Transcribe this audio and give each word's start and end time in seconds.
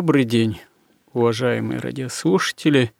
Добрый 0.00 0.24
день, 0.24 0.58
уважаемые 1.12 1.78
радиослушатели. 1.78 2.90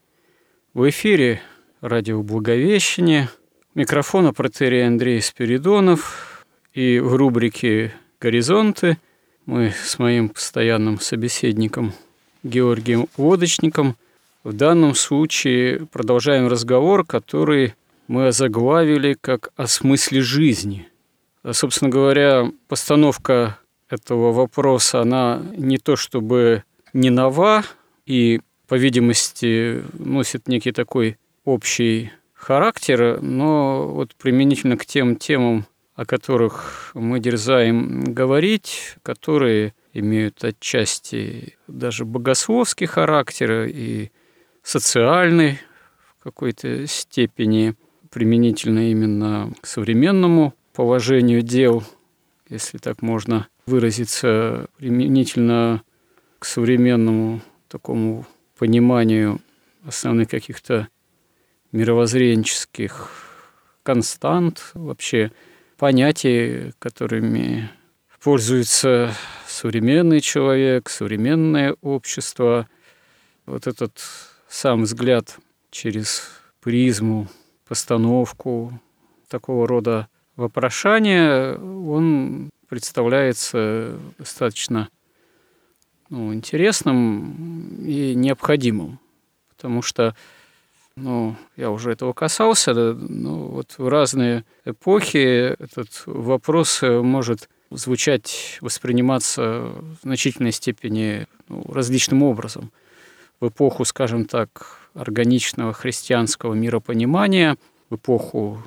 В 0.74 0.86
эфире 0.90 1.40
радио 1.80 2.22
Благовещение. 2.22 3.30
Микрофона 3.74 4.34
протерия 4.34 4.86
Андрей 4.86 5.22
Спиридонов. 5.22 6.44
И 6.74 6.98
в 6.98 7.14
рубрике 7.16 7.94
«Горизонты» 8.20 8.98
мы 9.46 9.70
с 9.70 9.98
моим 9.98 10.28
постоянным 10.28 11.00
собеседником 11.00 11.94
Георгием 12.42 13.08
Водочником 13.16 13.96
в 14.44 14.52
данном 14.52 14.94
случае 14.94 15.86
продолжаем 15.86 16.48
разговор, 16.48 17.06
который 17.06 17.76
мы 18.08 18.26
озаглавили 18.26 19.16
как 19.18 19.52
«О 19.56 19.66
смысле 19.66 20.20
жизни». 20.20 20.86
Собственно 21.50 21.90
говоря, 21.90 22.52
постановка 22.68 23.58
этого 23.88 24.32
вопроса, 24.32 25.00
она 25.00 25.42
не 25.56 25.78
то 25.78 25.96
чтобы 25.96 26.62
не 26.92 27.10
нова 27.10 27.64
и, 28.06 28.40
по 28.68 28.74
видимости, 28.74 29.84
носит 29.98 30.48
некий 30.48 30.72
такой 30.72 31.18
общий 31.44 32.10
характер, 32.34 33.20
но 33.20 33.86
вот 33.88 34.14
применительно 34.14 34.76
к 34.76 34.86
тем 34.86 35.16
темам, 35.16 35.66
о 35.94 36.06
которых 36.06 36.92
мы 36.94 37.20
дерзаем 37.20 38.14
говорить, 38.14 38.96
которые 39.02 39.74
имеют 39.92 40.42
отчасти 40.44 41.56
даже 41.66 42.04
богословский 42.04 42.86
характер 42.86 43.66
и 43.68 44.10
социальный 44.62 45.58
в 46.18 46.24
какой-то 46.24 46.86
степени, 46.86 47.74
применительно 48.10 48.90
именно 48.90 49.52
к 49.60 49.66
современному 49.66 50.54
положению 50.72 51.42
дел, 51.42 51.84
если 52.48 52.78
так 52.78 53.02
можно 53.02 53.48
выразиться, 53.66 54.68
применительно 54.78 55.82
к 56.40 56.46
современному 56.46 57.42
такому 57.68 58.26
пониманию 58.58 59.40
основных 59.86 60.28
каких-то 60.28 60.88
мировоззренческих 61.70 63.10
констант, 63.84 64.70
вообще 64.74 65.30
понятий, 65.76 66.72
которыми 66.78 67.70
пользуется 68.22 69.14
современный 69.46 70.20
человек, 70.20 70.88
современное 70.88 71.76
общество. 71.82 72.66
Вот 73.46 73.66
этот 73.66 74.00
сам 74.48 74.82
взгляд 74.82 75.38
через 75.70 76.28
призму, 76.62 77.28
постановку 77.68 78.80
такого 79.28 79.68
рода 79.68 80.08
вопрошания, 80.36 81.54
он 81.56 82.50
представляется 82.68 83.98
достаточно 84.18 84.88
ну, 86.10 86.34
интересным 86.34 87.78
и 87.84 88.14
необходимым. 88.14 88.98
Потому 89.56 89.80
что, 89.80 90.14
ну, 90.96 91.36
я 91.56 91.70
уже 91.70 91.92
этого 91.92 92.12
касался, 92.12 92.74
ну, 92.74 93.46
вот 93.46 93.74
в 93.78 93.88
разные 93.88 94.44
эпохи 94.64 95.54
этот 95.58 96.02
вопрос 96.06 96.82
может 96.82 97.48
звучать, 97.70 98.58
восприниматься 98.60 99.70
в 99.72 100.02
значительной 100.02 100.52
степени 100.52 101.26
ну, 101.48 101.64
различным 101.72 102.22
образом. 102.22 102.72
В 103.38 103.48
эпоху, 103.48 103.84
скажем 103.84 104.24
так, 104.24 104.78
органичного 104.94 105.72
христианского 105.72 106.54
миропонимания, 106.54 107.56
в 107.88 107.94
эпоху, 107.94 108.62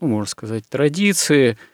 ну, 0.00 0.08
можно 0.08 0.28
сказать, 0.28 0.64
традиции– 0.68 1.56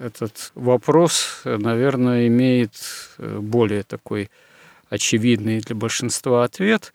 этот 0.00 0.52
вопрос, 0.54 1.42
наверное, 1.44 2.26
имеет 2.26 2.72
э, 3.18 3.38
более 3.38 3.82
такой 3.82 4.30
очевидный 4.88 5.60
для 5.60 5.76
большинства 5.76 6.44
ответ. 6.44 6.92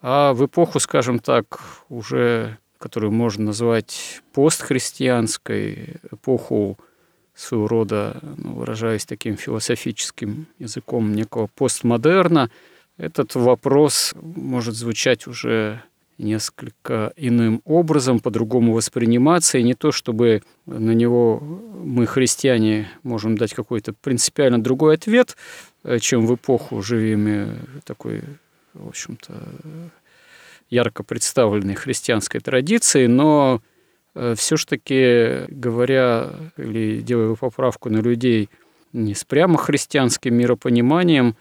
А 0.00 0.32
в 0.32 0.44
эпоху, 0.44 0.80
скажем 0.80 1.18
так, 1.18 1.60
уже, 1.88 2.58
которую 2.78 3.12
можно 3.12 3.44
назвать 3.44 4.22
постхристианской, 4.32 5.96
эпоху 6.10 6.78
своего 7.34 7.68
рода, 7.68 8.20
ну, 8.38 8.54
выражаясь 8.54 9.04
таким 9.04 9.36
философическим 9.36 10.46
языком 10.58 11.14
некого 11.14 11.48
постмодерна, 11.54 12.50
этот 12.96 13.34
вопрос 13.34 14.14
может 14.20 14.74
звучать 14.74 15.26
уже 15.26 15.82
несколько 16.18 17.12
иным 17.16 17.60
образом, 17.64 18.20
по-другому 18.20 18.72
восприниматься, 18.72 19.58
и 19.58 19.62
не 19.62 19.74
то, 19.74 19.92
чтобы 19.92 20.42
на 20.66 20.92
него 20.92 21.40
мы, 21.40 22.06
христиане, 22.06 22.88
можем 23.02 23.36
дать 23.36 23.54
какой-то 23.54 23.92
принципиально 23.92 24.62
другой 24.62 24.94
ответ, 24.94 25.36
э, 25.82 25.98
чем 25.98 26.26
в 26.26 26.34
эпоху 26.34 26.82
живыми 26.82 27.48
такой, 27.84 28.22
в 28.74 28.88
общем-то, 28.88 29.34
ярко 30.70 31.02
представленной 31.02 31.74
христианской 31.74 32.40
традиции, 32.40 33.06
но 33.06 33.60
э, 34.14 34.34
все 34.36 34.56
ж 34.56 34.64
таки 34.66 35.44
говоря 35.48 36.30
или 36.56 37.00
делая 37.00 37.34
поправку 37.34 37.90
на 37.90 37.98
людей 37.98 38.48
не 38.92 39.14
с 39.14 39.24
прямо 39.24 39.58
христианским 39.58 40.34
миропониманием, 40.34 41.36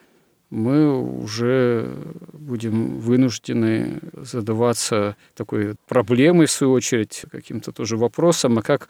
мы 0.53 1.01
уже 1.01 1.89
будем 2.33 2.99
вынуждены 2.99 3.99
задаваться 4.13 5.15
такой 5.33 5.75
проблемой, 5.87 6.45
в 6.45 6.51
свою 6.51 6.73
очередь, 6.73 7.25
каким-то 7.31 7.71
тоже 7.71 7.97
вопросом, 7.97 8.59
а 8.59 8.61
как 8.61 8.87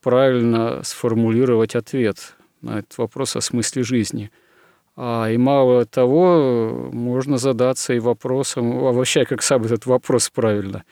правильно 0.00 0.80
сформулировать 0.82 1.74
ответ 1.74 2.34
на 2.62 2.78
этот 2.78 2.96
вопрос 2.96 3.36
о 3.36 3.42
смысле 3.42 3.82
жизни. 3.82 4.30
А, 4.96 5.30
и 5.30 5.36
мало 5.36 5.84
того, 5.84 6.88
можно 6.92 7.36
задаться 7.36 7.92
и 7.92 7.98
вопросом, 7.98 8.72
а 8.78 8.92
вообще, 8.92 9.26
как 9.26 9.42
сам 9.42 9.64
этот 9.64 9.84
вопрос 9.84 10.30
правильно 10.30 10.84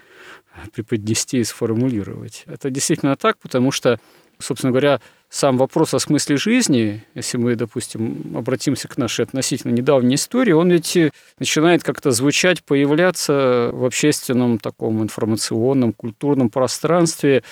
преподнести 0.74 1.38
и 1.38 1.44
сформулировать. 1.44 2.44
Это 2.46 2.68
действительно 2.68 3.16
так, 3.16 3.38
потому 3.38 3.70
что, 3.70 3.98
собственно 4.40 4.72
говоря, 4.72 5.00
сам 5.28 5.58
вопрос 5.58 5.94
о 5.94 6.00
смысле 6.00 6.36
жизни, 6.36 7.04
если 7.14 7.38
мы, 7.38 7.54
допустим, 7.54 8.34
обратимся 8.36 8.88
к 8.88 8.98
нашей 8.98 9.24
относительно 9.24 9.72
недавней 9.72 10.16
истории, 10.16 10.52
он 10.52 10.70
ведь 10.70 10.98
начинает 11.38 11.84
как-то 11.84 12.10
звучать, 12.10 12.64
появляться 12.64 13.70
в 13.72 13.84
общественном 13.84 14.58
таком 14.58 15.02
информационном, 15.02 15.92
культурном 15.92 16.50
пространстве 16.50 17.44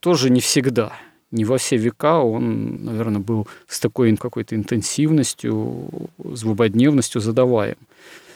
тоже 0.00 0.30
не 0.30 0.40
всегда. 0.40 0.92
Не 1.32 1.44
во 1.44 1.58
все 1.58 1.76
века 1.76 2.20
он, 2.20 2.84
наверное, 2.84 3.20
был 3.20 3.48
с 3.66 3.80
такой 3.80 4.16
какой-то 4.16 4.54
интенсивностью, 4.54 5.90
злободневностью 6.18 7.20
задаваем. 7.20 7.76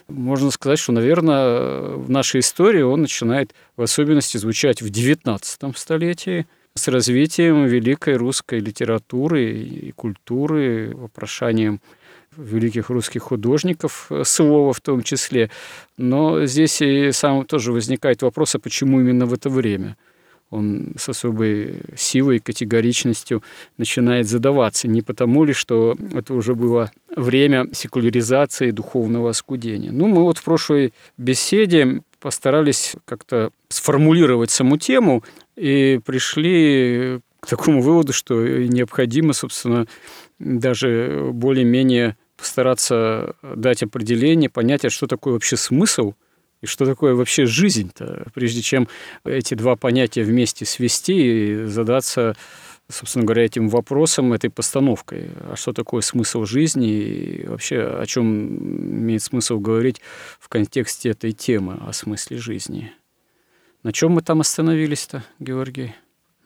Можно 0.08 0.50
сказать, 0.50 0.80
что, 0.80 0.90
наверное, 0.90 1.90
в 1.94 2.10
нашей 2.10 2.40
истории 2.40 2.82
он 2.82 3.02
начинает 3.02 3.54
в 3.76 3.82
особенности 3.82 4.36
звучать 4.36 4.82
в 4.82 4.86
XIX 4.86 5.76
столетии– 5.76 6.46
с 6.74 6.88
развитием 6.88 7.66
великой 7.66 8.16
русской 8.16 8.60
литературы 8.60 9.52
и 9.52 9.92
культуры, 9.92 10.92
вопрошанием 10.94 11.80
великих 12.36 12.90
русских 12.90 13.22
художников, 13.22 14.06
э, 14.10 14.22
слова 14.24 14.72
в 14.72 14.80
том 14.80 15.02
числе. 15.02 15.50
Но 15.96 16.46
здесь 16.46 16.80
и 16.80 17.10
сам 17.12 17.44
тоже 17.44 17.72
возникает 17.72 18.22
вопрос, 18.22 18.54
а 18.54 18.58
почему 18.58 19.00
именно 19.00 19.26
в 19.26 19.34
это 19.34 19.50
время? 19.50 19.96
Он 20.50 20.94
с 20.98 21.08
особой 21.08 21.82
силой 21.96 22.36
и 22.36 22.40
категоричностью 22.40 23.42
начинает 23.78 24.28
задаваться. 24.28 24.88
Не 24.88 25.00
потому 25.00 25.44
ли, 25.44 25.52
что 25.52 25.96
это 26.12 26.34
уже 26.34 26.56
было 26.56 26.90
время 27.14 27.68
секуляризации 27.72 28.72
духовного 28.72 29.30
оскудения. 29.30 29.92
Ну, 29.92 30.08
мы 30.08 30.22
вот 30.22 30.38
в 30.38 30.44
прошлой 30.44 30.92
беседе 31.16 32.02
постарались 32.18 32.96
как-то 33.04 33.50
сформулировать 33.68 34.50
саму 34.50 34.76
тему 34.76 35.22
и 35.60 36.00
пришли 36.04 37.20
к 37.40 37.46
такому 37.46 37.82
выводу, 37.82 38.12
что 38.12 38.34
необходимо, 38.44 39.32
собственно, 39.32 39.86
даже 40.38 41.30
более-менее 41.32 42.16
постараться 42.36 43.34
дать 43.42 43.82
определение, 43.82 44.48
понятие, 44.48 44.90
что 44.90 45.06
такое 45.06 45.34
вообще 45.34 45.56
смысл 45.56 46.14
и 46.62 46.66
что 46.66 46.86
такое 46.86 47.14
вообще 47.14 47.44
жизнь-то, 47.44 48.26
прежде 48.34 48.62
чем 48.62 48.88
эти 49.24 49.54
два 49.54 49.76
понятия 49.76 50.22
вместе 50.22 50.64
свести 50.64 51.14
и 51.14 51.64
задаться 51.64 52.36
собственно 52.88 53.24
говоря, 53.24 53.44
этим 53.44 53.68
вопросом, 53.68 54.32
этой 54.32 54.50
постановкой. 54.50 55.30
А 55.48 55.54
что 55.54 55.72
такое 55.72 56.00
смысл 56.00 56.44
жизни 56.44 56.90
и 56.90 57.46
вообще 57.46 57.82
о 57.82 58.04
чем 58.04 58.56
имеет 58.98 59.22
смысл 59.22 59.60
говорить 59.60 60.00
в 60.40 60.48
контексте 60.48 61.10
этой 61.10 61.30
темы 61.32 61.78
о 61.86 61.92
смысле 61.92 62.38
жизни? 62.38 62.92
На 63.82 63.92
чем 63.92 64.12
мы 64.12 64.20
там 64.20 64.42
остановились-то, 64.42 65.24
Георгий? 65.38 65.94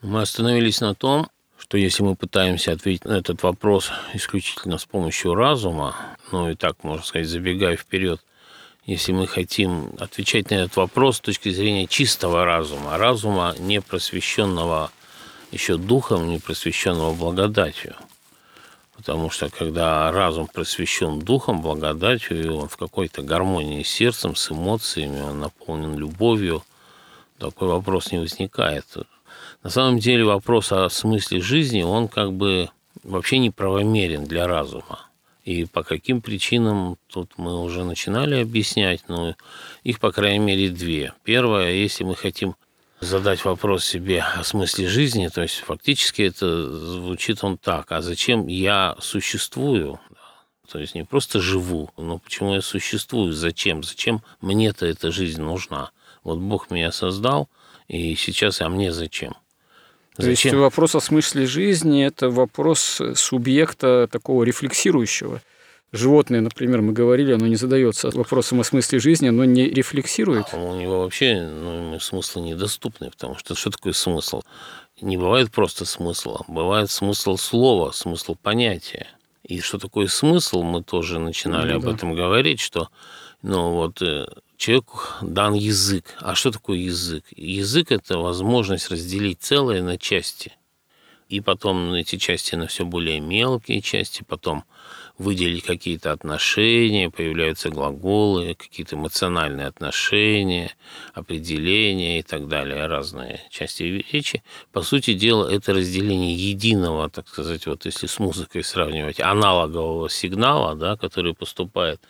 Мы 0.03 0.23
остановились 0.23 0.81
на 0.81 0.95
том, 0.95 1.29
что 1.59 1.77
если 1.77 2.05
мы 2.05 2.15
пытаемся 2.15 2.71
ответить 2.71 3.07
на 3.07 3.15
этот 3.15 3.43
вопрос 3.43 3.91
исключительно 4.13 4.79
с 4.79 4.85
помощью 4.85 5.35
разума, 5.35 5.97
ну 6.31 6.51
и 6.51 6.55
так, 6.55 6.85
можно 6.85 7.05
сказать, 7.05 7.27
забегая 7.27 7.77
вперед, 7.77 8.21
если 8.87 9.11
мы 9.11 9.27
хотим 9.27 9.95
отвечать 9.99 10.51
на 10.51 10.55
этот 10.55 10.77
вопрос 10.77 11.17
с 11.17 11.21
точки 11.21 11.49
зрения 11.49 11.89
чистого 11.89 12.45
разума, 12.45 12.99
разума 12.99 13.57
не 13.59 13.81
просвещенного 13.81 14.93
еще 15.51 15.77
духом, 15.77 16.29
не 16.29 16.39
просвещенного 16.39 17.15
благодатью. 17.15 17.97
Потому 18.95 19.29
что 19.31 19.51
когда 19.51 20.13
разум 20.13 20.47
просвещен 20.47 21.19
духом, 21.19 21.63
благодатью, 21.63 22.45
и 22.45 22.47
он 22.47 22.69
в 22.69 22.77
какой-то 22.77 23.23
гармонии 23.23 23.83
с 23.83 23.89
сердцем, 23.89 24.37
с 24.37 24.53
эмоциями, 24.53 25.21
он 25.21 25.41
наполнен 25.41 25.99
любовью, 25.99 26.63
такой 27.39 27.69
вопрос 27.69 28.13
не 28.13 28.19
возникает. 28.19 28.85
На 29.63 29.71
самом 29.71 29.99
деле 29.99 30.25
вопрос 30.25 30.73
о 30.73 30.89
смысле 30.91 31.41
жизни, 31.41 31.83
он 31.83 32.09
как 32.09 32.33
бы 32.33 32.69
вообще 33.03 33.39
неправомерен 33.39 34.25
для 34.25 34.47
разума. 34.47 35.07
И 35.45 35.67
по 35.67 35.83
каким 35.83 36.23
причинам 36.23 36.97
тут 37.07 37.33
мы 37.37 37.63
уже 37.63 37.85
начинали 37.85 38.41
объяснять, 38.41 39.09
но 39.09 39.35
их, 39.83 40.01
по 40.01 40.11
крайней 40.11 40.39
мере, 40.39 40.71
две. 40.71 41.13
Первое, 41.23 41.73
если 41.73 42.03
мы 42.05 42.15
хотим 42.15 42.57
задать 43.01 43.45
вопрос 43.45 43.85
себе 43.85 44.23
о 44.23 44.43
смысле 44.43 44.89
жизни, 44.89 45.29
то 45.29 45.43
есть 45.43 45.57
фактически 45.57 46.23
это 46.23 46.71
звучит 46.73 47.45
он 47.45 47.59
так, 47.59 47.93
а 47.93 48.01
зачем 48.01 48.47
я 48.47 48.97
существую? 49.01 50.01
То 50.71 50.79
есть 50.79 50.95
не 50.95 51.05
просто 51.05 51.41
живу, 51.41 51.91
но 51.99 52.19
почему 52.19 52.55
я 52.55 52.63
существую, 52.63 53.33
зачем? 53.33 53.83
Зачем 53.83 54.23
мне-то 54.41 54.87
эта 54.87 55.13
жизнь 55.13 55.43
нужна? 55.43 55.91
Вот 56.25 56.38
Бог 56.38 56.71
меня 56.71 56.91
создал, 56.91 57.49
и 57.87 58.15
сейчас, 58.17 58.61
а 58.61 58.69
мне 58.69 58.93
зачем? 58.93 59.35
То 60.17 60.29
есть 60.29 60.53
вопрос 60.53 60.94
о 60.94 61.00
смысле 61.00 61.47
жизни– 61.47 62.05
это 62.06 62.31
вопрос 62.31 63.00
субъекта 63.15 64.09
такого 64.11 64.43
рефлексирующего– 64.44 65.41
Животное, 65.94 66.41
например, 66.41 66.82
мы 66.82 66.93
говорили, 66.93 67.35
оно 67.35 67.47
не 67.47 67.55
задается 67.55 68.11
вопросом 68.11 68.59
о 68.59 68.65
смысле 68.65 68.99
жизни, 68.99 69.29
оно 69.29 69.44
не 69.44 69.69
рефлексирует. 69.69 70.47
А 70.50 70.56
у 70.56 70.75
него 70.75 71.03
вообще 71.03 71.41
ну, 71.41 72.00
смыслы 72.00 72.43
недоступны, 72.43 73.12
потому 73.12 73.37
что 73.37 73.55
что 73.55 73.71
такое 73.71 73.93
смысл? 73.93 74.43
Не 75.00 75.17
бывает 75.17 75.53
просто 75.53 75.85
смысла, 75.85 76.44
бывает 76.49 76.91
смысл 76.91 77.37
слова, 77.37 77.93
смысл 77.93 78.35
понятия. 78.35 79.06
И 79.44 79.61
что 79.61 79.79
такое 79.79 80.09
смысл, 80.09 80.65
мы 80.65 80.82
тоже 80.82 81.21
начинали 81.21 81.71
ну, 81.71 81.76
об 81.76 81.85
да. 81.85 81.93
этом 81.93 82.12
говорить, 82.12 82.59
что 82.59 82.88
ну, 83.43 83.75
вот, 83.75 84.03
э, 84.03 84.26
человеку 84.64 85.00
дан 85.20 85.52
язык. 85.52 86.06
А 86.20 86.34
что 86.34 86.50
такое 86.50 86.78
язык? 86.78 87.25
Язык– 87.37 87.88
это 87.93 88.16
возможность 88.19 88.90
разделить 88.90 89.43
целое 89.43 89.82
на 89.82 89.99
части. 89.99 90.52
И 91.28 91.43
потом 91.43 91.93
эти 91.93 92.16
части 92.16 92.55
на 92.55 92.66
все 92.66 92.87
более 92.87 93.20
мелкие 93.20 93.82
части, 93.82 94.25
потом 94.26 94.64
выделить 95.19 95.64
какие-то 95.64 96.12
отношения, 96.12 97.11
появляются 97.11 97.69
глаголы, 97.69 98.55
какие-то 98.55 98.96
эмоциональные 98.96 99.66
отношения, 99.66 100.75
определения 101.12 102.20
и 102.20 102.22
так 102.22 102.49
далее, 102.49 102.87
разные 102.87 103.43
части 103.50 103.82
речи. 103.82 104.43
По 104.72 104.81
сути 104.81 105.12
дела, 105.12 105.46
это 105.50 105.75
разделение 105.75 106.34
единого, 106.34 107.11
так 107.11 107.28
сказать, 107.28 107.66
вот 107.66 107.84
если 107.84 108.06
с 108.06 108.19
музыкой 108.19 108.64
сравнивать, 108.64 109.20
аналогового 109.20 110.08
сигнала, 110.08 110.75
да, 110.75 110.96
который 110.96 111.34
поступает 111.34 112.00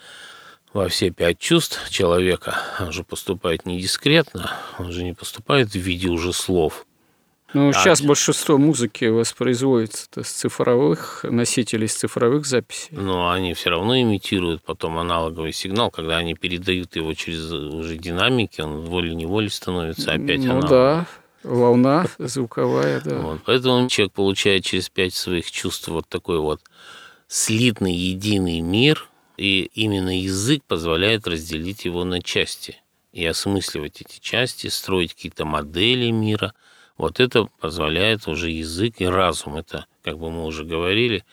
во 0.74 0.88
все 0.88 1.08
пять 1.10 1.38
чувств 1.38 1.88
человека, 1.88 2.58
он 2.78 2.92
же 2.92 3.04
поступает 3.04 3.64
не 3.64 3.80
дискретно, 3.80 4.50
он 4.78 4.92
же 4.92 5.02
не 5.02 5.14
поступает 5.14 5.70
в 5.70 5.76
виде 5.76 6.08
уже 6.08 6.34
слов– 6.34 6.84
ну, 7.54 7.68
а, 7.68 7.72
сейчас 7.72 8.02
большинство 8.02 8.58
музыки 8.58 9.04
воспроизводится 9.04 10.08
с 10.24 10.28
цифровых 10.28 11.20
носителей, 11.22 11.86
с 11.86 11.94
цифровых 11.94 12.46
записей. 12.46 12.88
Но 12.90 13.30
они 13.30 13.54
все 13.54 13.70
равно 13.70 13.98
имитируют 14.00 14.62
потом 14.62 14.98
аналоговый 14.98 15.52
сигнал, 15.52 15.92
когда 15.92 16.16
они 16.16 16.34
передают 16.34 16.96
его 16.96 17.14
через 17.14 17.50
уже 17.52 17.96
динамики, 17.96 18.60
он 18.60 18.80
волей-неволей 18.80 19.50
становится 19.50 20.12
опять 20.12 20.44
ну, 20.44 20.60
да, 20.62 21.06
волна 21.44 22.06
звуковая, 22.18 23.00
да. 23.04 23.18
Вот, 23.18 23.40
поэтому 23.46 23.88
человек 23.88 24.12
получает 24.12 24.64
через 24.64 24.88
пять 24.88 25.14
своих 25.14 25.48
чувств 25.48 25.86
вот 25.86 26.08
такой 26.08 26.40
вот 26.40 26.60
слитный 27.28 27.94
единый 27.94 28.60
мир, 28.60 29.08
и 29.36 29.70
именно 29.74 30.18
язык 30.18 30.62
позволяет 30.64 31.26
разделить 31.26 31.84
его 31.84 32.04
на 32.04 32.22
части 32.22 32.78
и 33.12 33.24
осмысливать 33.24 34.00
эти 34.00 34.20
части, 34.20 34.68
строить 34.68 35.14
какие-то 35.14 35.44
модели 35.44 36.10
мира– 36.10 36.54
вот 36.96 37.18
это 37.18 37.46
позволяет 37.60 38.28
уже 38.28 38.50
язык 38.50 39.00
и 39.00 39.06
разум. 39.06 39.56
Это, 39.56 39.86
как 40.02 40.18
бы 40.18 40.30
мы 40.30 40.44
уже 40.44 40.64
говорили, 40.64 41.24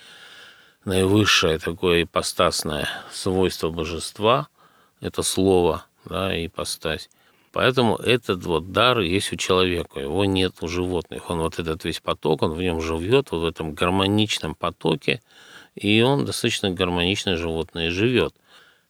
наивысшее 0.86 1.60
такое 1.60 2.04
ипостасное 2.04 2.88
свойство 3.12 3.70
божества– 3.70 4.48
это 5.02 5.24
слово, 5.24 5.86
да, 6.06 6.34
ипостась. 6.46 7.10
Поэтому 7.52 7.98
этот 7.98 8.44
вот 8.46 8.72
дар 8.72 9.00
есть 9.00 9.34
у 9.34 9.36
человека, 9.36 10.00
его 10.00 10.26
нет 10.26 10.54
у 10.62 10.68
животных. 10.68 11.30
Он 11.30 11.40
вот 11.40 11.60
этот 11.60 11.84
весь 11.84 12.00
поток, 12.00 12.44
он 12.44 12.54
в 12.54 12.62
нем 12.62 12.82
живет, 12.82 13.32
вот 13.32 13.42
в 13.42 13.46
этом 13.46 13.74
гармоничном 13.74 14.56
потоке, 14.56 15.22
и 15.76 16.02
он 16.02 16.26
достаточно 16.26 16.70
гармонично 16.72 17.38
животное 17.38 17.92
живет. 17.92 18.36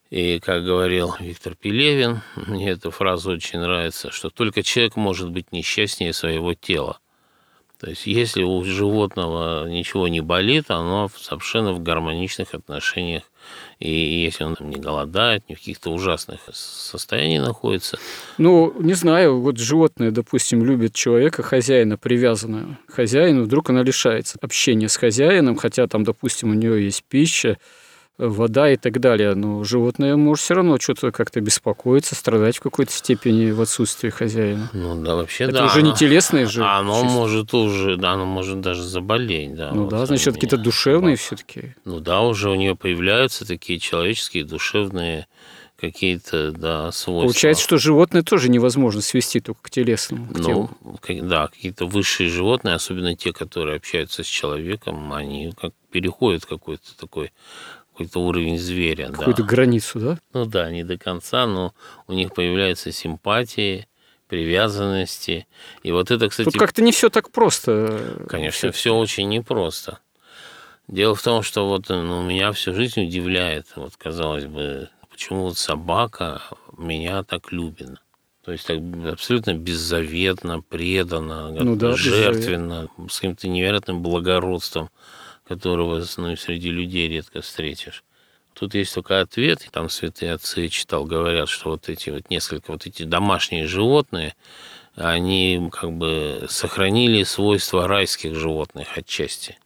И, 0.10 0.40
как 0.40 0.66
говорил 0.66 1.16
Виктор 1.20 1.56
Пелевин, 1.56 2.22
мне 2.36 2.72
эта 2.72 2.92
фраза 2.92 3.32
очень 3.32 3.60
нравится, 3.60 4.12
что 4.12 4.30
только 4.30 4.64
человек 4.64 4.96
может 4.96 5.30
быть 5.30 5.52
несчастнее 5.52 6.14
своего 6.14 6.54
тела. 6.54 7.00
То 7.80 7.90
есть, 7.90 8.06
если 8.06 8.44
у 8.44 8.64
животного 8.64 9.68
ничего 9.68 10.08
не 10.08 10.22
болит, 10.22 10.70
оно 10.70 11.10
совершенно 11.16 11.74
в 11.74 11.82
гармоничных 11.82 12.54
отношениях. 12.54 13.24
И 13.80 13.90
если 13.90 14.44
он 14.44 14.56
не 14.60 14.78
голодает, 14.78 15.48
не 15.50 15.56
в 15.56 15.58
каких-то 15.58 15.92
ужасных 15.92 16.40
состояниях 16.54 17.46
находится. 17.48 17.98
Ну, 18.38 18.74
не 18.80 18.94
знаю, 18.94 19.42
вот 19.42 19.58
животное, 19.58 20.12
допустим, 20.12 20.64
любит 20.64 20.94
человека, 20.94 21.42
хозяина 21.42 21.98
привязанную. 21.98 22.78
Хозяину 22.88 23.44
вдруг 23.44 23.72
она 23.72 23.82
лишается 23.82 24.38
общения 24.42 24.88
с 24.88 24.98
хозяином, 24.98 25.56
хотя 25.56 25.88
там, 25.88 26.04
допустим, 26.04 26.52
у 26.52 26.54
нее 26.54 26.86
есть 26.86 27.04
пища, 27.04 27.58
вода 28.22 28.72
и 28.72 28.78
так 28.78 29.00
далее. 29.00 29.34
Но 29.36 29.64
животное 29.64 30.16
может 30.16 30.44
все 30.44 30.54
равно 30.54 30.80
что-то 30.80 31.12
как-то 31.12 31.42
беспокоиться, 31.42 32.16
страдать 32.16 32.58
в 32.58 32.62
какой-то 32.62 32.92
степени 32.92 33.52
в 33.52 33.62
отсутствии 33.62 34.10
хозяина. 34.10 34.70
Ну 34.74 35.02
да, 35.02 35.16
вообще 35.16 35.46
Это 35.46 35.54
да. 35.54 35.66
уже 35.66 35.82
не 35.82 35.94
телесное 35.94 36.46
же. 36.46 36.64
Оно 36.64 37.02
чисто. 37.02 37.18
может 37.18 37.54
уже, 37.54 37.98
да, 37.98 38.12
оно 38.12 38.26
может 38.26 38.62
даже 38.62 38.84
заболеть, 38.84 39.56
да. 39.56 39.72
Ну 39.74 39.84
вот 39.84 39.92
да, 39.92 40.06
значит, 40.06 40.36
какие-то 40.36 40.58
душевные 40.58 41.16
все-таки. 41.16 41.76
Ну 41.86 42.00
да, 42.00 42.22
уже 42.22 42.50
у 42.50 42.56
нее 42.56 42.76
появляются 42.76 43.46
такие 43.46 43.80
человеческие, 43.80 44.44
душевные 44.44 45.28
какие-то, 45.82 46.52
да, 46.52 46.92
свойства. 46.92 47.26
Получается, 47.26 47.64
что 47.64 47.78
животное 47.80 48.22
тоже 48.22 48.50
невозможно 48.50 49.02
свести 49.02 49.40
только 49.40 49.64
к 49.64 49.70
телесному, 49.72 50.28
к 50.28 50.38
ну, 50.38 50.44
телу. 50.44 50.70
да, 51.24 51.48
какие-то 51.48 51.88
высшие 51.88 52.30
животные, 52.30 52.76
особенно 52.76 53.16
те, 53.16 53.34
которые 53.34 53.78
общаются 53.78 54.24
с 54.24 54.28
человеком, 54.28 55.12
они 55.12 55.54
как 55.60 55.74
переходят 55.90 56.46
какой-то 56.46 56.96
такой 56.98 57.32
какой-то 57.92 58.20
уровень 58.20 58.58
зверя. 58.58 59.10
Какую-то 59.10 59.44
да. 59.44 59.48
границу, 59.50 60.00
да? 60.00 60.20
Ну 60.34 60.46
да, 60.46 60.72
не 60.72 60.84
до 60.84 60.98
конца, 60.98 61.46
но 61.46 61.74
у 62.08 62.14
них 62.14 62.34
появляются 62.34 62.92
симпатии, 62.92 63.88
привязанности. 64.28 65.46
И 65.84 65.92
вот 65.92 66.10
это, 66.10 66.30
кстати... 66.30 66.46
Тут 66.46 66.58
как-то 66.60 66.82
не 66.82 66.92
все 66.92 67.10
так 67.10 67.32
просто. 67.32 68.26
Конечно, 68.30 68.72
все 68.72 68.96
очень 68.96 69.28
непросто. 69.28 70.00
Дело 70.88 71.16
в 71.16 71.22
том, 71.22 71.44
что 71.44 71.68
вот 71.68 71.90
ну, 71.90 72.24
меня 72.24 72.52
всю 72.52 72.74
жизнь 72.74 73.06
удивляет, 73.06 73.68
вот 73.76 73.96
казалось 73.98 74.46
бы, 74.46 74.90
почему 75.10 75.44
вот 75.44 75.58
собака 75.58 76.42
меня 76.78 77.24
так 77.24 77.52
любит. 77.52 77.90
То 78.44 78.52
есть 78.52 78.66
так 78.66 78.80
абсолютно 79.06 79.54
беззаветно, 79.54 80.62
преданно, 80.62 81.52
ну, 81.52 81.76
да, 81.76 81.96
жертвенно, 81.96 82.88
с 83.10 83.20
каким-то 83.20 83.48
невероятным 83.48 84.02
благородством 84.02 84.90
которого 85.52 86.04
ну, 86.18 86.36
среди 86.38 86.70
людей 86.70 87.10
редко 87.10 87.42
встретишь. 87.42 88.04
Тут 88.54 88.74
есть 88.74 88.94
только 88.94 89.20
ответ, 89.20 89.66
и 89.66 89.70
там 89.70 89.90
святые 89.90 90.34
отцы 90.34 90.68
читал, 90.70 91.06
говорят, 91.06 91.50
что 91.50 91.72
вот 91.72 91.90
эти 91.90 92.10
вот 92.10 92.30
несколько 92.30 92.72
вот 92.72 92.86
эти 92.86 93.04
домашние 93.04 93.68
животные, 93.68 94.36
они 94.96 95.70
как 95.72 95.92
бы 95.92 96.46
сохранили 96.50 97.24
свойства 97.24 97.88
райских 97.88 98.36
животных 98.36 98.98
отчасти. 98.98 99.58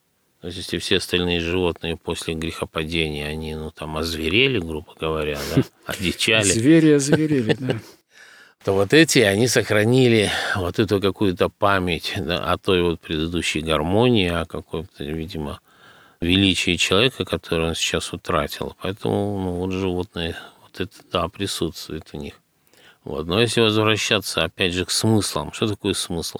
То 0.42 0.48
есть, 0.48 0.60
если 0.60 0.78
все 0.78 0.98
остальные 0.98 1.40
животные 1.40 1.98
после 1.98 2.36
грехопадения, 2.36 3.28
они, 3.28 3.56
ну, 3.56 3.72
там, 3.72 3.98
озверели, 3.98 4.60
грубо 4.60 4.94
говоря, 5.00 5.40
да, 5.56 5.64
одичали. 5.86 6.44
Звери 6.44 6.92
озверели, 6.92 7.56
да. 7.60 7.80
То 8.64 8.74
вот 8.74 8.94
эти, 8.94 9.20
они 9.20 9.48
сохранили 9.48 10.32
вот 10.56 10.80
эту 10.80 11.00
какую-то 11.00 11.50
память 11.50 12.14
о 12.18 12.58
той 12.58 12.82
вот 12.82 13.00
предыдущей 13.00 13.62
гармонии, 13.62 14.30
о 14.30 14.46
каком-то, 14.46 15.04
видимо, 15.04 15.60
величии 16.26 16.76
человека, 16.76 17.26
который 17.26 17.70
он 17.70 17.76
сейчас 17.76 18.12
утратил. 18.14 18.76
Поэтому, 18.82 19.40
ну, 19.40 19.52
вот 19.52 19.72
животные, 19.72 20.36
вот 20.62 20.80
это, 20.80 20.98
да, 21.12 21.28
присутствует 21.30 22.10
у 22.14 22.18
них. 22.18 22.42
Вот. 23.04 23.28
Но 23.28 23.40
если 23.40 23.62
возвращаться, 23.62 24.44
опять 24.44 24.74
же, 24.74 24.86
к 24.86 24.92
смыслам, 24.92 25.54
что 25.54 25.68
такое 25.68 25.94
смысл? 25.94 26.40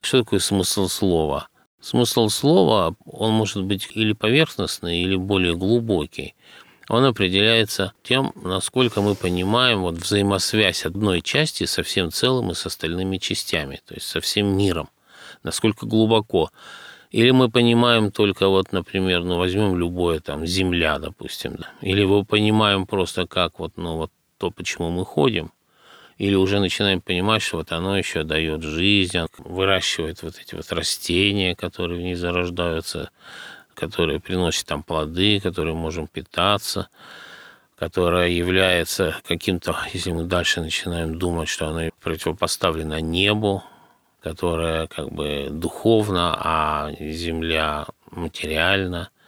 Что 0.00 0.24
такое 0.24 0.40
смысл 0.40 0.88
слова? 0.88 1.48
Смысл 1.80 2.28
слова, 2.28 2.94
он 3.06 3.32
может 3.32 3.64
быть 3.64 3.88
или 3.94 4.12
поверхностный, 4.12 5.00
или 5.02 5.16
более 5.16 5.56
глубокий. 5.56 6.34
Он 6.88 7.04
определяется 7.04 7.92
тем, 8.02 8.32
насколько 8.36 9.00
мы 9.00 9.14
понимаем 9.14 9.80
вот 9.80 9.94
взаимосвязь 9.94 10.84
одной 10.84 11.22
части 11.22 11.64
со 11.64 11.82
всем 11.82 12.10
целым 12.10 12.50
и 12.50 12.54
с 12.54 12.66
остальными 12.66 13.18
частями, 13.18 13.80
то 13.86 13.94
есть 13.94 14.06
со 14.06 14.20
всем 14.20 14.56
миром, 14.56 14.90
насколько 15.42 15.86
глубоко. 15.86 16.50
Или 17.12 17.30
мы 17.30 17.50
понимаем 17.50 18.10
только 18.10 18.48
вот, 18.48 18.72
например, 18.72 19.22
ну 19.22 19.36
возьмем 19.36 19.76
любое 19.76 20.20
там 20.20 20.46
Земля, 20.46 20.98
допустим, 20.98 21.56
да. 21.56 21.68
или 21.82 22.04
мы 22.04 22.24
понимаем 22.24 22.86
просто 22.86 23.26
как 23.26 23.58
вот, 23.58 23.76
ну 23.76 23.96
вот 23.96 24.10
то, 24.38 24.50
почему 24.50 24.90
мы 24.90 25.04
ходим, 25.04 25.52
или 26.16 26.34
уже 26.34 26.58
начинаем 26.58 27.02
понимать, 27.02 27.42
что 27.42 27.58
вот 27.58 27.70
оно 27.70 27.98
еще 27.98 28.22
дает 28.22 28.62
жизнь, 28.62 29.18
выращивает 29.38 30.22
вот 30.22 30.38
эти 30.38 30.54
вот 30.54 30.72
растения, 30.72 31.54
которые 31.54 32.00
в 32.00 32.02
ней 32.02 32.14
зарождаются, 32.14 33.10
которые 33.74 34.18
приносят 34.18 34.66
там 34.66 34.82
плоды, 34.82 35.38
которые 35.38 35.74
можем 35.74 36.06
питаться, 36.06 36.88
которая 37.78 38.30
является 38.30 39.16
каким-то, 39.28 39.76
если 39.92 40.12
мы 40.12 40.24
дальше 40.24 40.62
начинаем 40.62 41.18
думать, 41.18 41.50
что 41.50 41.68
она 41.68 41.90
противопоставлена 42.00 43.02
небу, 43.02 43.62
которая 44.22 44.86
как 44.86 45.10
бы 45.10 45.48
духовна, 45.50 46.36
а 46.38 46.92
земля 46.98 47.86
материальна– 48.10 49.10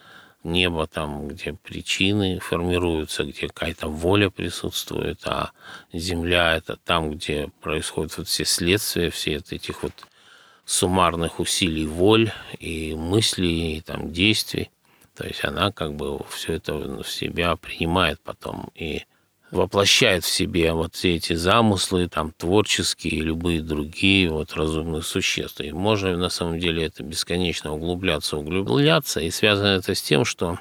небо 0.45 0.87
там, 0.87 1.27
где 1.27 1.53
причины 1.53 2.39
формируются, 2.39 3.23
где 3.23 3.47
какая-то 3.47 3.87
воля 3.87 4.29
присутствует, 4.29 5.19
а 5.25 5.51
земля– 5.91 6.55
это 6.57 6.77
там, 6.77 7.11
где 7.11 7.49
происходят 7.61 8.17
вот 8.17 8.27
все 8.27 8.45
следствия, 8.45 9.09
все 9.09 9.37
от 9.37 9.51
этих 9.51 9.83
вот 9.83 9.93
суммарных 10.65 11.39
усилий 11.39 11.85
воль 11.85 12.31
и 12.59 12.93
мыслей, 12.93 13.77
и 13.77 13.81
там 13.81 14.13
действий. 14.13 14.69
То 15.15 15.25
есть 15.25 15.43
она 15.43 15.71
как 15.71 15.95
бы 15.95 16.19
все 16.29 16.53
это 16.53 17.03
в 17.03 17.07
себя 17.07 17.55
принимает 17.55 18.19
потом 18.21 18.69
и 18.75 19.03
воплощает 19.51 20.23
в 20.23 20.29
себе 20.29 20.73
вот 20.73 20.95
все 20.95 21.15
эти 21.15 21.33
замыслы, 21.33 22.07
там, 22.07 22.31
творческие 22.31 23.15
и 23.15 23.21
любые 23.21 23.61
другие 23.61 24.29
вот 24.29 24.53
разумных 24.53 25.05
существ. 25.05 25.61
И 25.61 25.71
можно 25.71 26.15
на 26.17 26.29
самом 26.29 26.59
деле 26.59 26.85
это 26.85 27.03
бесконечно 27.03 27.73
углубляться, 27.73 28.37
углубляться. 28.37 29.19
И 29.19 29.29
связано 29.31 29.67
это 29.67 29.93
с 29.93 30.01
тем, 30.01 30.25
что 30.25 30.59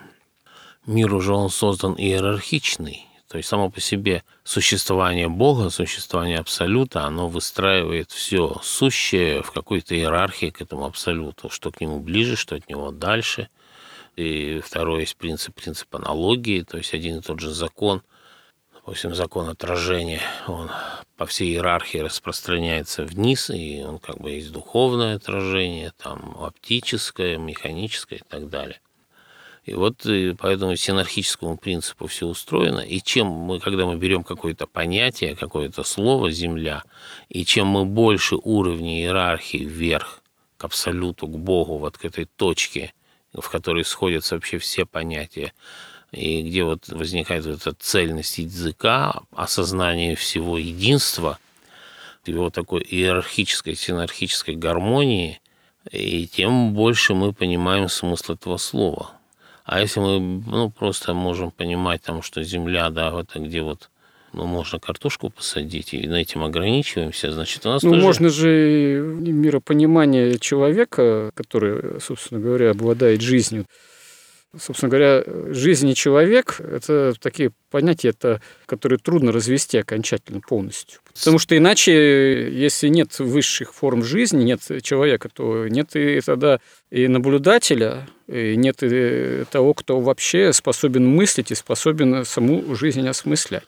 мир 0.87 1.15
уже 1.15 1.33
он 1.33 1.51
создан 1.51 1.95
иерархичный. 1.95 3.07
То 3.29 3.39
есть 3.39 3.49
само 3.49 3.69
по 3.69 3.81
себе 3.81 4.23
существование 4.45 5.29
Бога, 5.29 5.71
существование 5.71 6.39
Абсолюта, 6.39 7.05
оно 7.05 7.29
выстраивает 7.29 8.13
все 8.13 8.61
сущее 8.63 9.43
в 9.43 9.51
какой-то 9.51 9.97
иерархии 9.97 10.51
к 10.51 10.61
этому 10.61 10.85
Абсолюту, 10.85 11.51
что 11.51 11.73
к 11.73 11.81
нему 11.81 11.99
ближе, 11.99 12.37
что 12.37 12.55
от 12.55 12.69
него 12.69 12.93
дальше. 12.93 13.49
И 14.15 14.61
второй 14.65 15.01
есть 15.01 15.17
принцип, 15.17 15.55
принцип 15.57 15.93
аналогии, 15.97 16.63
то 16.63 16.77
есть 16.77 16.95
один 16.95 17.19
и 17.19 17.23
тот 17.23 17.41
же 17.41 17.51
закон– 17.51 18.03
допустим, 18.85 19.15
закон 19.15 19.49
отражения, 19.49 20.21
он 20.47 20.71
по 21.17 21.25
всей 21.25 21.53
иерархии 21.53 21.99
распространяется 21.99 23.05
вниз, 23.05 23.49
и 23.49 23.83
он 23.83 23.99
как 23.99 24.19
бы 24.19 24.33
есть 24.33 24.53
духовное 24.53 25.17
отражение, 25.17 25.93
там 25.97 26.37
оптическое, 26.39 27.39
механическое 27.39 28.17
и 28.17 28.23
так 28.29 28.51
далее. 28.51 28.81
И 29.65 29.73
вот 29.73 30.05
и 30.05 30.35
по 30.35 30.49
этому 30.49 30.77
синархическому 30.77 31.57
принципу 31.57 32.09
все 32.09 32.27
устроено. 32.27 32.81
И 32.81 33.01
чем 33.01 33.29
мы, 33.29 33.59
когда 33.59 33.87
мы 33.87 33.97
берем 33.97 34.23
какое-то 34.23 34.67
понятие, 34.67 35.35
какое-то 35.35 35.83
слово 35.83 36.31
«земля», 36.31 36.83
и 37.31 37.47
чем 37.47 37.69
мы 37.69 37.87
больше 37.87 38.37
уровня 38.37 39.01
иерархии 39.01 39.65
вверх, 39.65 40.21
к 40.59 40.65
абсолюту, 40.65 41.27
к 41.27 41.39
Богу, 41.39 41.79
вот 41.79 41.97
к 41.97 42.05
этой 42.05 42.27
точке, 42.27 42.93
в 43.33 43.49
которой 43.49 43.87
сходятся 43.87 44.35
вообще 44.35 44.59
все 44.59 44.85
понятия, 44.85 45.55
и 46.15 46.43
где 46.43 46.65
вот 46.65 46.89
возникает 46.89 47.45
вот 47.45 47.61
эта 47.61 47.75
цельность 47.79 48.39
языка, 48.39 49.21
осознание 49.33 50.15
всего 50.15 50.59
единства, 50.59 51.39
его 52.25 52.51
такой 52.51 52.83
иерархической, 52.83 53.75
синархической 53.75 54.55
гармонии, 54.55 55.41
и 55.91 56.27
тем 56.27 56.73
больше 56.73 57.15
мы 57.15 57.33
понимаем 57.33 57.89
смысл 57.89 58.33
этого 58.33 58.57
слова. 58.57 59.11
А 59.65 59.81
если 59.81 60.01
мы 60.01 60.43
ну, 60.47 60.71
просто 60.71 61.15
можем 61.15 61.51
понимать, 61.51 62.03
там, 62.03 62.23
что 62.23 62.43
земля, 62.43 62.91
да, 62.91 63.13
это 63.19 63.39
где 63.39 63.63
вот 63.63 63.91
ну, 64.33 64.47
можно 64.47 64.79
картошку 64.79 65.31
посадить, 65.31 65.95
и 65.95 66.07
на 66.07 66.17
этим 66.17 66.43
ограничиваемся, 66.45 67.33
значит, 67.33 67.65
у 67.65 67.69
нас 67.71 67.83
Ну, 67.83 67.91
тоже... 67.91 68.03
можно 68.03 68.29
же 68.29 69.01
миропонимание 69.21 70.39
человека, 70.39 71.31
который, 71.35 72.01
собственно 72.01 72.41
говоря, 72.41 72.73
обладает 72.73 73.21
жизнью, 73.21 73.67
Собственно 74.59 74.91
говоря, 74.91 75.25
жизнь 75.49 75.89
и 75.89 75.95
человек– 75.95 76.57
это 76.61 77.15
такие 77.21 77.51
понятия, 77.71 78.09
это, 78.09 78.41
которые 78.67 78.99
трудно 78.99 79.33
развести 79.33 79.79
окончательно 79.79 80.41
полностью. 80.41 81.01
Потому 81.13 81.39
что 81.39 81.57
иначе, 81.57 82.51
если 82.51 82.89
нет 82.89 83.19
высших 83.19 83.75
форм 83.75 84.05
жизни, 84.05 84.43
нет 84.45 84.61
человека, 84.83 85.29
то 85.33 85.67
нет 85.69 85.97
и 85.97 86.21
тогда 86.21 86.61
и 86.91 87.09
наблюдателя, 87.09 88.07
и 88.27 88.57
нет 88.57 88.83
и 88.83 89.45
того, 89.51 89.75
кто 89.75 90.01
вообще 90.01 90.53
способен 90.53 91.07
мыслить 91.07 91.51
и 91.51 91.55
способен 91.55 92.25
саму 92.25 92.75
жизнь 92.75 93.07
осмыслять. 93.09 93.65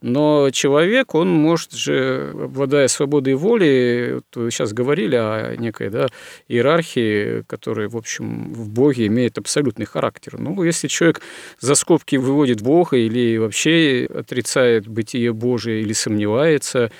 Но 0.00 0.50
человек, 0.50 1.14
он 1.14 1.28
может 1.28 1.72
же, 1.72 2.32
обладая 2.34 2.88
свободой 2.88 3.34
воли, 3.34 4.20
вот 4.34 4.52
сейчас 4.52 4.72
говорили 4.72 5.16
о 5.16 5.56
некой 5.56 5.90
да, 5.90 6.08
иерархии, 6.48 7.42
которая, 7.46 7.88
в 7.88 7.96
общем, 7.96 8.52
в 8.52 8.68
Боге 8.68 9.06
имеет 9.06 9.38
абсолютный 9.38 9.86
характер. 9.86 10.38
Ну, 10.38 10.62
если 10.62 10.88
человек 10.88 11.20
за 11.60 11.74
скобки 11.74 12.16
выводит 12.16 12.62
Бога 12.62 12.96
или 12.96 13.36
вообще 13.38 14.08
отрицает 14.12 14.86
бытие 14.88 15.32
Божие 15.32 15.82
или 15.82 15.92
сомневается, 15.92 16.90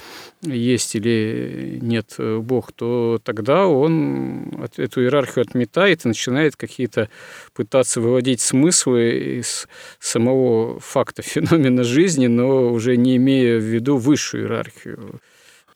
есть 0.45 0.95
или 0.95 1.79
нет 1.81 2.15
Бог, 2.19 2.73
то 2.73 3.21
тогда 3.23 3.67
он 3.67 4.69
эту 4.77 5.03
иерархию 5.03 5.43
отметает 5.43 6.05
и 6.05 6.09
начинает 6.09 6.57
какие-то 6.57 7.09
пытаться 7.53 8.01
выводить 8.01 8.41
смыслы 8.41 9.39
из 9.41 9.69
самого 9.99 10.81
факта 10.81 11.23
феномена 11.23 11.85
жизни, 11.85 12.27
но 12.27 12.73
уже 12.73 12.97
не 12.97 13.17
имея 13.17 13.59
в 13.59 13.63
виду 13.63 13.97
высшую 13.97 14.45
иерархию. 14.45 15.21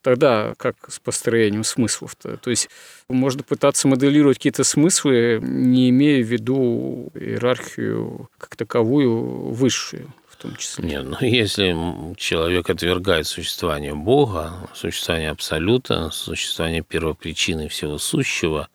Тогда 0.03 0.55
как 0.57 0.77
с 0.89 1.01
построением 1.01 1.65
смыслов-то? 1.65 2.37
То 2.37 2.51
есть 2.51 2.71
можно 3.09 3.43
пытаться 3.43 3.89
моделировать 3.89 4.39
какие-то 4.39 4.65
смыслы, 4.65 5.41
не 5.43 5.91
имея 5.91 6.23
в 6.23 6.27
виду 6.27 7.11
иерархию 7.15 8.31
как 8.39 8.55
таковую 8.57 9.51
высшую 9.53 10.13
том 10.39 10.57
числе. 10.57 10.89
Нет, 10.89 11.05
ну 11.05 11.17
если 11.21 11.75
человек 12.17 12.71
отвергает 12.71 13.27
существование 13.27 13.95
Бога, 13.95 14.69
существование 14.75 15.31
Абсолюта, 15.31 16.11
существование 16.11 16.83
первопричины 16.83 17.69
всего 17.69 17.99
сущего, 17.99 18.69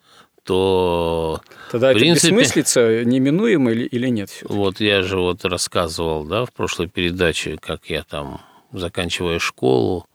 то 0.44 1.40
Тогда 1.70 1.92
в 1.92 1.94
принципе, 1.94 2.28
это 2.28 2.36
бессмыслица 2.36 3.04
неминуемо 3.04 3.72
или, 3.72 3.84
или 3.86 4.08
нет? 4.08 4.30
Вот 4.42 4.80
я 4.80 5.02
же 5.02 5.18
вот 5.18 5.44
рассказывал, 5.44 6.24
да, 6.24 6.44
в 6.44 6.52
прошлой 6.52 6.88
передаче, 6.88 7.56
как 7.60 7.88
я 7.88 8.02
там, 8.02 8.42
заканчивая 8.72 9.38
школу, 9.38 10.06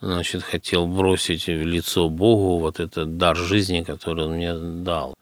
значит, 0.00 0.42
хотел 0.42 0.86
бросить 0.86 1.46
в 1.46 1.66
лицо 1.66 2.08
Богу 2.08 2.58
вот 2.58 2.80
этот 2.80 3.16
дар 3.16 3.36
жизни, 3.36 3.82
который 3.82 4.24
он 4.26 4.34
мне 4.34 4.54
дал. 4.54 5.14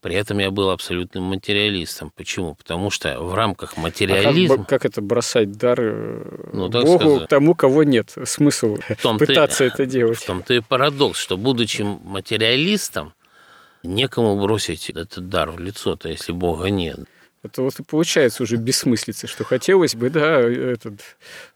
При 0.00 0.14
этом 0.14 0.38
я 0.38 0.50
был 0.50 0.70
абсолютным 0.70 1.24
материалистом. 1.24 2.12
Почему? 2.14 2.54
Потому 2.54 2.90
что 2.90 3.20
в 3.20 3.34
рамках 3.34 3.76
материализма... 3.76 4.54
А 4.54 4.58
как, 4.58 4.68
как 4.68 4.84
это 4.86 5.00
бросать 5.00 5.52
дар 5.52 5.78
э, 5.80 6.50
ну, 6.52 6.68
Богу 6.68 6.98
сказать, 6.98 7.28
тому, 7.28 7.54
кого 7.54 7.82
нет? 7.82 8.14
Смысл 8.24 8.78
пытаться 9.18 9.64
это 9.64 9.86
делать? 9.86 10.18
В 10.18 10.26
том-то 10.26 10.54
и 10.54 10.60
парадокс, 10.60 11.18
что, 11.18 11.36
будучи 11.36 11.82
материалистом, 11.82 13.12
некому 13.82 14.40
бросить 14.40 14.90
этот 14.90 15.28
дар 15.28 15.50
в 15.50 15.58
лицо-то, 15.58 16.08
если 16.08 16.32
Бога 16.32 16.70
нет. 16.70 17.00
Это 17.42 17.62
вот 17.62 17.78
и 17.78 17.82
получается 17.84 18.42
уже 18.42 18.56
бессмыслица, 18.56 19.26
что 19.26 19.44
хотелось 19.44 19.94
бы, 19.94 20.10
да, 20.10 20.40
этот, 20.40 20.94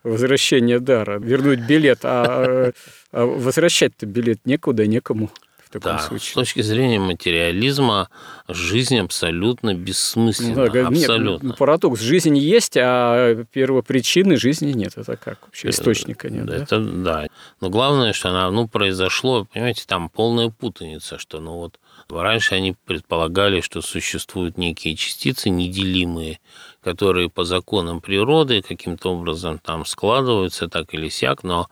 возвращение 0.05 0.79
дара, 0.79 1.19
вернуть 1.19 1.61
билет, 1.61 2.01
а, 2.05 2.73
а 3.11 3.27
возвращать-то 3.27 4.07
билет 4.07 4.39
некуда, 4.45 4.87
некому. 4.87 5.31
Таком 5.73 5.97
да, 5.97 5.99
случае. 5.99 6.31
С 6.31 6.35
точки 6.35 6.63
зрения 6.63 6.99
материализма 6.99 8.09
жизнь 8.49 8.99
абсолютно 8.99 9.75
бессмысленна. 9.75 10.67
Ну, 10.67 10.71
да, 10.71 10.87
абсолютно. 10.89 11.49
Нет, 11.49 11.59
парадокс. 11.59 12.01
Жизнь 12.01 12.37
есть, 12.37 12.77
а 12.77 13.45
первопричины 13.53 14.37
жизни 14.37 14.73
нет. 14.73 14.93
Это 14.97 15.17
как 15.17 15.39
вообще? 15.43 15.69
Э, 15.69 15.71
Источника 15.71 16.31
нет, 16.31 16.47
да? 16.47 16.57
Это 16.57 16.81
да. 16.81 17.27
Но 17.61 17.71
главное, 17.71 18.13
что 18.13 18.31
она, 18.31 18.51
ну, 18.51 18.69
произошло, 18.69 19.47
понимаете, 19.53 19.85
там 19.87 20.09
полная 20.09 20.51
путаница, 20.51 21.19
что, 21.19 21.41
ну, 21.41 21.55
вот 21.57 21.79
раньше 22.09 22.55
они 22.55 22.75
предполагали, 22.85 23.61
что 23.61 23.81
существуют 23.81 24.59
некие 24.59 24.97
частицы 24.97 25.51
неделимые, 25.51 26.41
которые 26.83 27.31
по 27.31 27.45
законам 27.45 28.01
природы 28.01 28.63
каким-то 28.63 29.13
образом 29.13 29.59
там 29.59 29.87
складываются 29.87 30.69
так 30.69 30.93
или 30.95 31.09
сяк, 31.09 31.45
но 31.45 31.69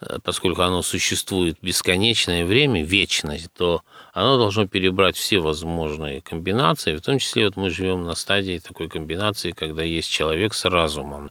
э, 0.00 0.18
поскольку 0.22 0.62
оно 0.62 0.82
существует 0.82 1.58
бесконечное 1.60 2.46
время, 2.46 2.82
вечность, 2.82 3.52
то 3.52 3.82
оно 4.12 4.38
должно 4.38 4.66
перебрать 4.66 5.16
все 5.16 5.40
возможные 5.40 6.22
комбинации, 6.22 6.96
в 6.96 7.02
том 7.02 7.18
числе 7.18 7.46
вот 7.46 7.56
мы 7.56 7.70
живем 7.70 8.04
на 8.04 8.14
стадии 8.14 8.58
такой 8.58 8.88
комбинации, 8.88 9.52
когда 9.52 9.82
есть 9.82 10.10
человек 10.10 10.54
с 10.54 10.64
разумом. 10.64 11.30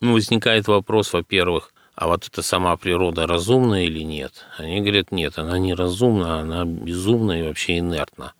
Ну, 0.00 0.14
возникает 0.14 0.66
вопрос, 0.66 1.12
во-первых, 1.12 1.72
а 1.94 2.08
вот 2.08 2.26
эта 2.26 2.42
сама 2.42 2.76
природа 2.76 3.26
разумна 3.26 3.84
или 3.84 4.00
нет? 4.00 4.44
Они 4.58 4.80
говорят, 4.80 5.12
нет, 5.12 5.38
она 5.38 5.58
не 5.58 5.74
разумна, 5.74 6.40
она 6.40 6.64
безумна 6.64 7.40
и 7.40 7.42
вообще 7.42 7.78
инертна. 7.78 8.32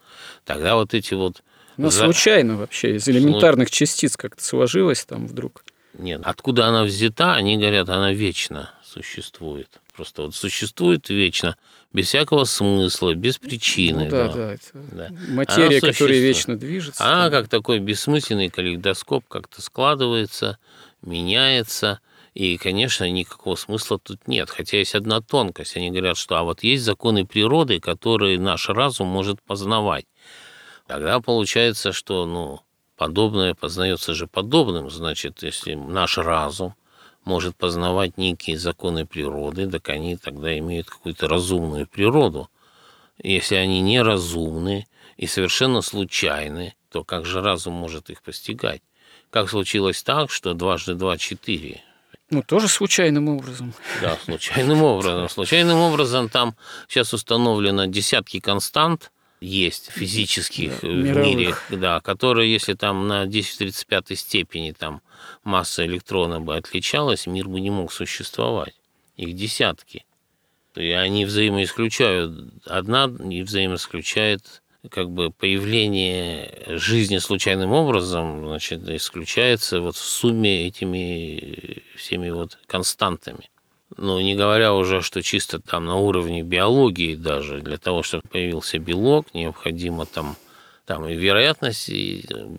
Тогда 0.44 0.74
вот 0.74 0.92
эти 0.92 1.14
вот 1.14 1.42
ну, 1.76 1.90
за... 1.90 2.04
случайно 2.04 2.56
вообще, 2.56 2.96
из 2.96 3.08
элементарных 3.08 3.70
частиц 3.70 4.16
как-то 4.16 4.42
сложилось 4.42 5.04
там 5.04 5.26
вдруг. 5.26 5.64
Нет, 5.98 6.20
откуда 6.24 6.66
она 6.66 6.84
взята, 6.84 7.34
они 7.34 7.56
говорят, 7.56 7.88
она 7.88 8.12
вечно 8.12 8.70
существует. 8.84 9.80
Просто 9.94 10.22
вот 10.22 10.34
существует 10.34 11.08
вечно, 11.08 11.56
без 11.92 12.08
всякого 12.08 12.44
смысла, 12.44 13.14
без 13.14 13.38
причины. 13.38 14.06
Ну, 14.06 14.10
да, 14.10 14.28
да. 14.28 14.56
да, 14.72 14.80
да. 14.92 15.08
Материя, 15.28 15.78
она 15.78 15.92
которая 15.92 16.18
вечно 16.18 16.58
движется. 16.58 17.04
Она 17.04 17.30
как 17.30 17.48
такой 17.48 17.78
бессмысленный 17.78 18.50
калейдоскоп 18.50 19.24
как-то 19.28 19.62
складывается, 19.62 20.58
меняется. 21.02 22.00
И, 22.34 22.56
конечно, 22.56 23.08
никакого 23.08 23.54
смысла 23.54 24.00
тут 24.00 24.26
нет. 24.26 24.50
Хотя 24.50 24.78
есть 24.78 24.96
одна 24.96 25.20
тонкость. 25.20 25.76
Они 25.76 25.90
говорят, 25.92 26.16
что 26.16 26.36
а 26.36 26.42
вот 26.42 26.64
есть 26.64 26.82
законы 26.82 27.24
природы, 27.24 27.78
которые 27.78 28.40
наш 28.40 28.68
разум 28.68 29.06
может 29.06 29.40
познавать. 29.40 30.06
Тогда 30.86 31.20
получается, 31.20 31.92
что 31.92 32.26
ну, 32.26 32.60
подобное 32.96 33.54
познается 33.54 34.14
же 34.14 34.26
подобным. 34.26 34.90
Значит, 34.90 35.42
если 35.42 35.74
наш 35.74 36.18
разум 36.18 36.74
может 37.24 37.56
познавать 37.56 38.18
некие 38.18 38.58
законы 38.58 39.06
природы, 39.06 39.70
так 39.70 39.88
они 39.88 40.16
тогда 40.16 40.56
имеют 40.58 40.90
какую-то 40.90 41.26
разумную 41.26 41.86
природу. 41.86 42.50
Если 43.22 43.54
они 43.54 43.80
неразумны 43.80 44.86
и 45.16 45.26
совершенно 45.26 45.80
случайны, 45.80 46.74
то 46.90 47.04
как 47.04 47.24
же 47.24 47.40
разум 47.40 47.74
может 47.74 48.10
их 48.10 48.22
постигать? 48.22 48.82
Как 49.30 49.48
случилось 49.48 50.02
так, 50.02 50.30
что 50.30 50.54
дважды 50.54 50.94
два– 50.94 51.16
четыре? 51.18 51.82
Ну, 52.30 52.42
тоже 52.42 52.68
случайным 52.68 53.28
образом. 53.28 53.74
Да, 54.00 54.16
случайным 54.24 54.82
образом. 54.82 55.28
Случайным 55.30 55.78
образом 55.78 56.28
там 56.28 56.56
сейчас 56.88 57.12
установлено 57.12 57.86
десятки 57.86 58.40
констант, 58.40 59.12
есть 59.44 59.90
физических 59.90 60.80
да, 60.80 60.88
в 60.88 60.90
мировых. 60.90 61.26
мире, 61.26 61.54
да, 61.70 62.00
которые, 62.00 62.52
если 62.52 62.74
там 62.74 63.06
на 63.06 63.26
10 63.26 63.54
в 63.54 63.58
35 63.58 64.18
степени 64.18 64.72
там 64.72 65.02
масса 65.44 65.84
электрона 65.84 66.40
бы 66.40 66.56
отличалась, 66.56 67.26
мир 67.26 67.48
бы 67.48 67.60
не 67.60 67.70
мог 67.70 67.92
существовать. 67.92 68.74
Их 69.16 69.34
десятки. 69.34 70.04
И 70.74 70.90
они 70.90 71.24
взаимоисключают. 71.24 72.52
Одна 72.66 73.04
и 73.30 73.42
взаимоисключает 73.42 74.62
как 74.90 75.10
бы 75.10 75.30
появление 75.30 76.52
жизни 76.66 77.18
случайным 77.18 77.72
образом, 77.72 78.46
значит, 78.46 78.86
исключается 78.88 79.80
вот 79.80 79.96
в 79.96 80.04
сумме 80.04 80.66
этими 80.66 81.82
всеми 81.96 82.30
вот 82.30 82.58
константами. 82.66 83.50
Ну, 83.96 84.20
не 84.20 84.34
говоря 84.34 84.74
уже, 84.74 85.02
что 85.02 85.22
чисто 85.22 85.60
там 85.60 85.86
на 85.86 85.96
уровне 85.96 86.42
биологии 86.42 87.14
даже, 87.14 87.60
для 87.60 87.78
того, 87.78 88.02
чтобы 88.02 88.24
появился 88.30 88.78
белок, 88.78 89.32
необходимо 89.34 90.06
там 90.06 90.36
там 90.86 91.06
и 91.06 91.14
вероятность 91.14 91.90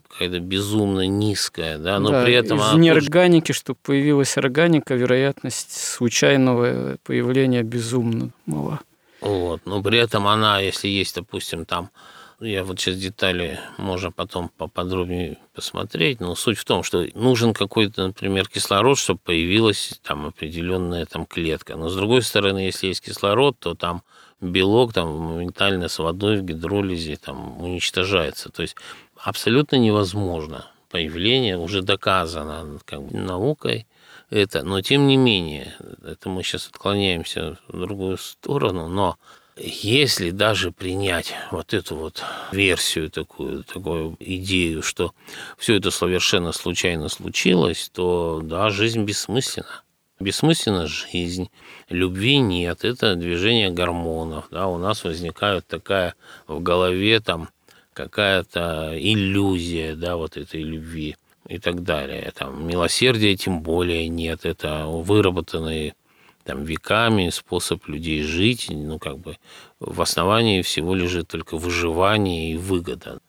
какая-то 0.09 0.39
безумно 0.39 1.05
низкая, 1.05 1.77
да, 1.77 1.99
но 1.99 2.09
да, 2.09 2.23
при 2.23 2.33
этом... 2.33 2.57
Из 2.57 2.73
неорганики, 2.73 3.51
чтобы 3.51 3.77
появилась 3.83 4.35
органика, 4.37 4.95
вероятность 4.95 5.77
случайного 5.77 6.97
появления 7.03 7.61
безумно 7.61 8.31
мала. 8.47 8.79
Вот, 9.21 9.61
но 9.65 9.81
при 9.81 9.99
этом 9.99 10.27
она, 10.27 10.59
если 10.59 10.87
есть, 10.87 11.15
допустим, 11.15 11.65
там 11.65 11.91
я 12.39 12.63
вот 12.63 12.79
сейчас 12.79 12.97
детали 12.97 13.59
можно 13.77 14.11
потом 14.11 14.49
поподробнее 14.49 15.37
посмотреть, 15.53 16.19
но 16.19 16.35
суть 16.35 16.57
в 16.57 16.65
том, 16.65 16.83
что 16.83 17.05
нужен 17.13 17.53
какой-то, 17.53 18.07
например, 18.07 18.47
кислород, 18.47 18.97
чтобы 18.97 19.19
появилась 19.23 19.99
там 20.03 20.27
определенная 20.27 21.05
там 21.05 21.25
клетка. 21.25 21.75
Но 21.75 21.89
с 21.89 21.95
другой 21.95 22.21
стороны, 22.21 22.59
если 22.59 22.87
есть 22.87 23.01
кислород, 23.01 23.57
то 23.59 23.73
там 23.73 24.03
белок 24.41 24.93
там 24.93 25.15
моментально 25.17 25.87
с 25.87 25.99
водой 25.99 26.37
в 26.37 26.43
гидролизе 26.43 27.15
там 27.15 27.61
уничтожается. 27.61 28.49
То 28.49 28.61
есть 28.61 28.75
абсолютно 29.17 29.77
невозможно 29.77 30.65
появление, 30.89 31.57
уже 31.57 31.81
доказано 31.81 32.79
как 32.85 33.03
бы, 33.03 33.17
наукой 33.17 33.87
это, 34.29 34.63
но 34.63 34.81
тем 34.81 35.07
не 35.07 35.17
менее, 35.17 35.73
это 36.03 36.29
мы 36.29 36.43
сейчас 36.43 36.67
отклоняемся 36.67 37.57
в 37.67 37.79
другую 37.79 38.17
сторону, 38.17 38.87
но 38.87 39.17
если 39.57 40.31
даже 40.31 40.71
принять 40.71 41.33
вот 41.51 41.73
эту 41.73 41.95
вот 41.95 42.23
версию, 42.51 43.09
такую, 43.09 43.63
такую 43.63 44.17
идею, 44.19 44.81
что 44.81 45.13
все 45.57 45.75
это 45.75 45.91
совершенно 45.91 46.51
случайно 46.51 47.09
случилось, 47.09 47.89
то 47.93 48.41
да, 48.43 48.69
жизнь 48.69 49.03
бессмысленна. 49.03 49.81
Бессмысленна 50.19 50.87
жизнь, 50.87 51.49
любви 51.89 52.37
нет, 52.37 52.85
это 52.85 53.15
движение 53.15 53.69
гормонов, 53.69 54.47
да, 54.49 54.67
у 54.67 54.77
нас 54.77 55.03
возникает 55.03 55.67
такая 55.67 56.15
в 56.47 56.61
голове 56.61 57.19
там 57.19 57.49
какая-то 57.93 58.93
иллюзия, 58.97 59.95
да, 59.95 60.15
вот 60.15 60.37
этой 60.37 60.61
любви 60.61 61.17
и 61.47 61.59
так 61.59 61.83
далее. 61.83 62.31
Там 62.35 62.67
милосердия 62.67 63.35
тем 63.35 63.61
более 63.61 64.07
нет, 64.07 64.45
это 64.45 64.85
выработанные 64.85 65.95
там, 66.45 66.63
веками 66.63 67.29
способ 67.29 67.87
людей 67.87 68.21
жить, 68.21 68.67
ну, 68.69 68.99
как 68.99 69.17
бы 69.17 69.37
в 69.79 70.01
основании 70.01 70.61
всего 70.61 70.93
лежит 70.93 71.27
только 71.27 71.57
выживание 71.57 72.51
и 72.51 72.57
выгода. 72.57 73.19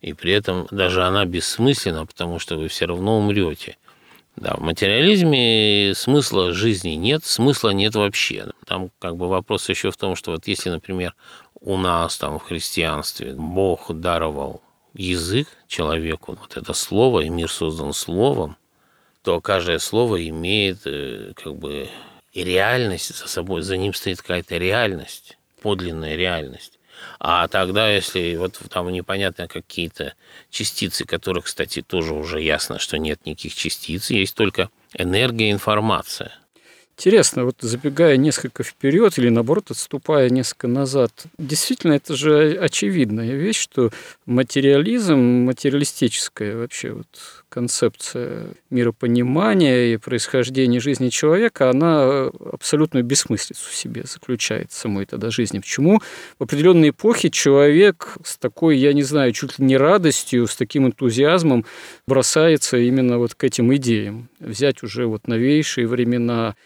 И 0.00 0.12
при 0.12 0.32
этом 0.32 0.66
даже 0.70 1.04
она 1.04 1.24
бессмысленна, 1.24 2.04
потому 2.04 2.38
что 2.38 2.56
вы 2.56 2.68
все 2.68 2.86
равно 2.86 3.18
умрете. 3.18 3.78
Да, 4.36 4.54
в 4.56 4.60
материализме 4.60 5.92
смысла 5.94 6.52
жизни 6.52 6.90
нет, 6.90 7.24
смысла 7.24 7.70
нет 7.70 7.94
вообще. 7.94 8.48
Там 8.66 8.90
как 8.98 9.16
бы 9.16 9.28
вопрос 9.28 9.68
еще 9.68 9.92
в 9.92 9.96
том, 9.96 10.16
что 10.16 10.32
вот 10.32 10.48
если, 10.48 10.70
например, 10.70 11.14
у 11.60 11.76
нас 11.76 12.18
там 12.18 12.40
в 12.40 12.42
христианстве 12.42 13.34
Бог 13.34 13.92
даровал 13.92 14.60
язык 14.94 15.46
человеку, 15.68 16.36
вот 16.40 16.56
это 16.56 16.72
слово, 16.72 17.20
и 17.20 17.28
мир 17.28 17.48
создан 17.48 17.92
словом, 17.92 18.56
то 19.22 19.40
каждое 19.40 19.78
слово 19.78 20.28
имеет 20.28 20.80
э, 20.86 21.32
как 21.36 21.54
бы 21.54 21.88
и 22.34 22.44
реальность 22.44 23.16
за 23.16 23.28
собой, 23.28 23.62
за 23.62 23.76
ним 23.76 23.94
стоит 23.94 24.20
какая-то 24.20 24.58
реальность, 24.58 25.38
подлинная 25.62 26.16
реальность. 26.16 26.78
А 27.20 27.48
тогда, 27.48 27.90
если 27.90 28.36
вот 28.36 28.60
там 28.70 28.90
непонятно 28.90 29.48
какие-то 29.48 30.14
частицы, 30.50 31.04
которых, 31.04 31.46
кстати, 31.46 31.80
тоже 31.80 32.12
уже 32.12 32.40
ясно, 32.40 32.78
что 32.78 32.98
нет 32.98 33.24
никаких 33.24 33.54
частиц, 33.54 34.10
есть 34.10 34.34
только 34.34 34.68
энергия, 34.94 35.50
информация– 35.50 36.32
Интересно, 36.96 37.44
вот 37.44 37.56
забегая 37.60 38.16
несколько 38.16 38.62
вперед 38.62 39.18
или 39.18 39.28
наоборот 39.28 39.72
отступая 39.72 40.30
несколько 40.30 40.68
назад, 40.68 41.10
действительно 41.38 41.94
это 41.94 42.14
же 42.14 42.56
очевидная 42.56 43.32
вещь, 43.32 43.58
что 43.58 43.90
материализм, 44.26 45.18
материалистическая 45.18 46.56
вообще 46.56 46.92
вот 46.92 47.43
концепция 47.54 48.48
миропонимания 48.70 49.94
и 49.94 49.96
происхождения 49.96 50.80
жизни 50.80 51.08
человека, 51.08 51.70
она 51.70 52.26
абсолютную 52.52 53.04
бессмыслицу 53.04 53.70
в 53.70 53.74
себе 53.76 54.02
заключает 54.06 54.72
самой 54.72 55.06
тогда 55.06 55.30
жизни. 55.30 55.60
Почему 55.60 56.00
в 56.40 56.42
определенной 56.42 56.88
эпохе 56.88 57.30
человек 57.30 58.16
с 58.24 58.36
такой, 58.38 58.76
я 58.78 58.92
не 58.92 59.04
знаю, 59.04 59.32
чуть 59.32 59.60
ли 59.60 59.64
не 59.66 59.76
радостью, 59.76 60.48
с 60.48 60.56
таким 60.56 60.88
энтузиазмом 60.88 61.64
бросается 62.08 62.76
именно 62.76 63.18
вот 63.18 63.34
к 63.36 63.44
этим 63.44 63.72
идеям. 63.76 64.28
Взять 64.40 64.82
уже 64.82 65.06
вот 65.06 65.28
новейшие 65.28 65.86
времена, 65.86 66.56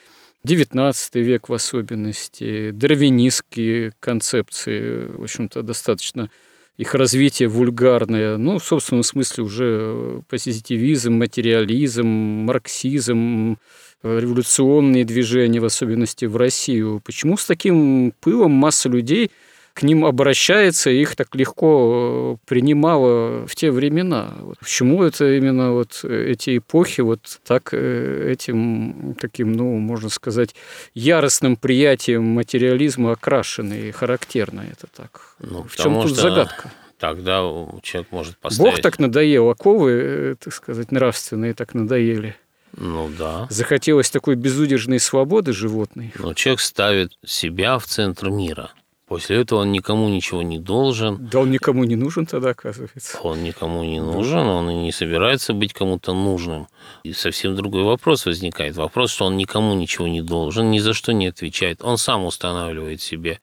XIX 0.47 0.95
век 1.21 1.51
в 1.51 1.53
особенности, 1.53 2.71
дарвинистские 2.71 3.93
концепции, 4.01 5.07
в 5.07 5.25
общем-то, 5.25 5.63
достаточно 5.63 6.31
их 6.79 6.95
развитие 6.95 7.49
вульгарное, 7.49 8.39
ну, 8.39 8.59
в 8.59 8.65
собственном 8.65 9.03
смысле 9.03 9.45
уже 9.45 10.23
позитивизм, 10.29 11.13
материализм, 11.15 12.07
марксизм, 12.07 13.59
революционные 14.05 15.05
движения, 15.05 15.61
в 15.61 15.65
особенности 15.65 16.25
в 16.25 16.37
Россию. 16.37 17.03
Почему 17.05 17.37
с 17.37 17.45
таким 17.45 18.13
пылом 18.21 18.53
масса 18.53 18.89
людей 18.89 19.33
к 19.79 19.85
ним 19.85 20.05
обращается, 20.05 20.91
и 20.91 21.01
их 21.01 21.15
так 21.15 21.37
легко 21.37 22.37
э, 22.43 22.47
принимала 22.49 23.47
в 23.47 23.55
те 23.55 23.71
времена. 23.71 24.35
Вот 24.41 24.59
почему 24.59 25.05
это 25.05 25.37
именно 25.37 25.71
вот 25.71 26.05
эти 26.05 26.59
эпохи 26.59 27.03
вот 27.03 27.21
так 27.47 27.69
э, 27.71 28.33
этим 28.33 29.15
таким, 29.21 29.53
ну, 29.53 29.77
можно 29.79 30.09
сказать, 30.09 30.57
яростным 30.95 31.57
приятием 31.57 32.25
материализма 32.25 33.13
окрашены 33.13 33.75
и 33.75 33.91
характерно 33.93 34.65
это 34.69 34.89
так? 34.89 35.37
Ну, 35.39 35.63
в 35.63 35.77
чем 35.77 36.03
тут 36.03 36.17
загадка? 36.17 36.73
Тогда 36.99 37.43
человек 37.83 38.11
может 38.11 38.37
поставить... 38.39 38.73
Бог 38.73 38.83
так 38.83 38.99
надоел, 38.99 39.49
оковы, 39.49 39.91
э, 39.93 40.35
так 40.43 40.53
сказать, 40.55 40.91
нравственные 40.91 41.55
так 41.55 41.75
надоели. 41.75 42.35
Ну 42.77 43.09
да. 43.17 43.47
Захотелось 43.49 44.11
такой 44.11 44.35
безудержной 44.35 44.99
свободы 44.99 45.53
животной. 45.53 46.13
Но 46.19 46.35
человек 46.35 46.59
ставит 46.59 47.13
себя 47.25 47.79
в 47.79 47.87
центр 47.87 48.29
мира. 48.29 48.73
После 49.09 49.41
этого 49.41 49.61
он 49.61 49.73
никому 49.73 50.09
ничего 50.11 50.43
не 50.43 50.59
должен. 50.59 51.29
Да 51.29 51.41
он 51.41 51.51
никому 51.51 51.85
не 51.85 51.97
нужен 51.97 52.27
тогда, 52.27 52.51
оказывается. 52.51 53.19
Он 53.23 53.43
никому 53.43 53.83
не 53.83 54.01
нужен, 54.01 54.47
он 54.47 54.71
и 54.71 54.75
не 54.75 54.93
собирается 54.93 55.55
быть 55.55 55.73
кому-то 55.73 56.13
нужным. 56.13 56.69
И 57.05 57.15
совсем 57.15 57.57
другой 57.57 57.85
вопрос 57.85 58.27
возникает. 58.27 58.77
Вопрос, 58.77 59.11
что 59.11 59.25
он 59.25 59.39
никому 59.39 59.75
ничего 59.75 60.07
не 60.07 60.21
должен, 60.21 60.71
ни 60.71 60.79
за 60.79 60.93
что 60.93 61.13
не 61.13 61.29
отвечает. 61.29 61.83
Он 61.83 61.97
сам 61.97 62.27
устанавливает 62.27 63.01
себе 63.01 63.41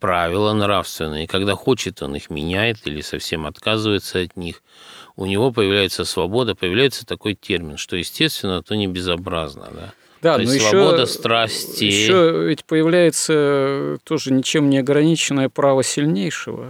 правила 0.00 0.52
нравственные. 0.52 1.24
И 1.24 1.28
когда 1.28 1.54
хочет, 1.54 2.02
он 2.02 2.16
их 2.16 2.28
меняет 2.28 2.78
или 2.84 3.00
совсем 3.00 3.46
отказывается 3.46 4.18
от 4.20 4.36
них. 4.36 4.62
У 5.14 5.24
него 5.26 5.52
появляется 5.52 6.04
свобода, 6.04 6.56
появляется 6.56 7.06
такой 7.06 7.34
термин, 7.34 7.76
что 7.76 7.96
естественно, 7.96 8.60
то 8.60 8.74
не 8.74 8.88
безобразно. 8.88 9.68
Да? 9.72 9.94
Да, 10.26 10.38
То 10.38 10.42
но 10.42 10.52
есть 10.52 10.64
еще, 10.64 10.70
свобода 10.70 11.06
страсти. 11.06 11.84
Еще 11.84 12.46
ведь 12.48 12.64
появляется 12.64 13.98
тоже 14.02 14.32
ничем 14.32 14.68
не 14.68 14.78
ограниченное 14.78 15.48
право 15.48 15.84
сильнейшего, 15.84 16.68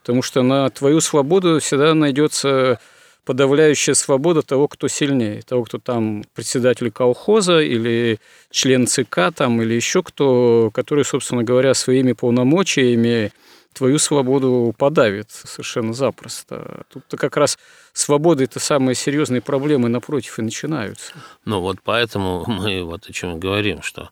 потому 0.00 0.22
что 0.22 0.42
на 0.42 0.70
твою 0.70 1.02
свободу 1.02 1.60
всегда 1.60 1.92
найдется 1.92 2.80
подавляющая 3.26 3.92
свобода 3.92 4.40
того, 4.40 4.68
кто 4.68 4.88
сильнее, 4.88 5.42
того, 5.42 5.64
кто 5.64 5.76
там 5.76 6.24
председатель 6.34 6.90
колхоза 6.90 7.60
или 7.60 8.18
член 8.50 8.86
ЦК 8.86 9.34
там, 9.34 9.60
или 9.60 9.74
еще 9.74 10.02
кто, 10.02 10.70
который, 10.72 11.04
собственно 11.04 11.42
говоря, 11.42 11.74
своими 11.74 12.12
полномочиями 12.12 13.32
твою 13.74 13.98
свободу 13.98 14.74
подавит 14.76 15.30
совершенно 15.30 15.92
запросто. 15.92 16.84
Тут-то 16.92 17.16
как 17.16 17.36
раз 17.36 17.58
свободы 17.92 18.44
это 18.44 18.60
самые 18.60 18.94
серьезные 18.94 19.42
проблемы 19.42 19.88
напротив 19.88 20.38
и 20.38 20.42
начинаются. 20.42 21.12
Ну 21.44 21.60
вот 21.60 21.78
поэтому 21.82 22.44
мы 22.46 22.82
вот 22.84 23.06
о 23.06 23.12
чем 23.12 23.38
говорим, 23.38 23.82
что 23.82 24.10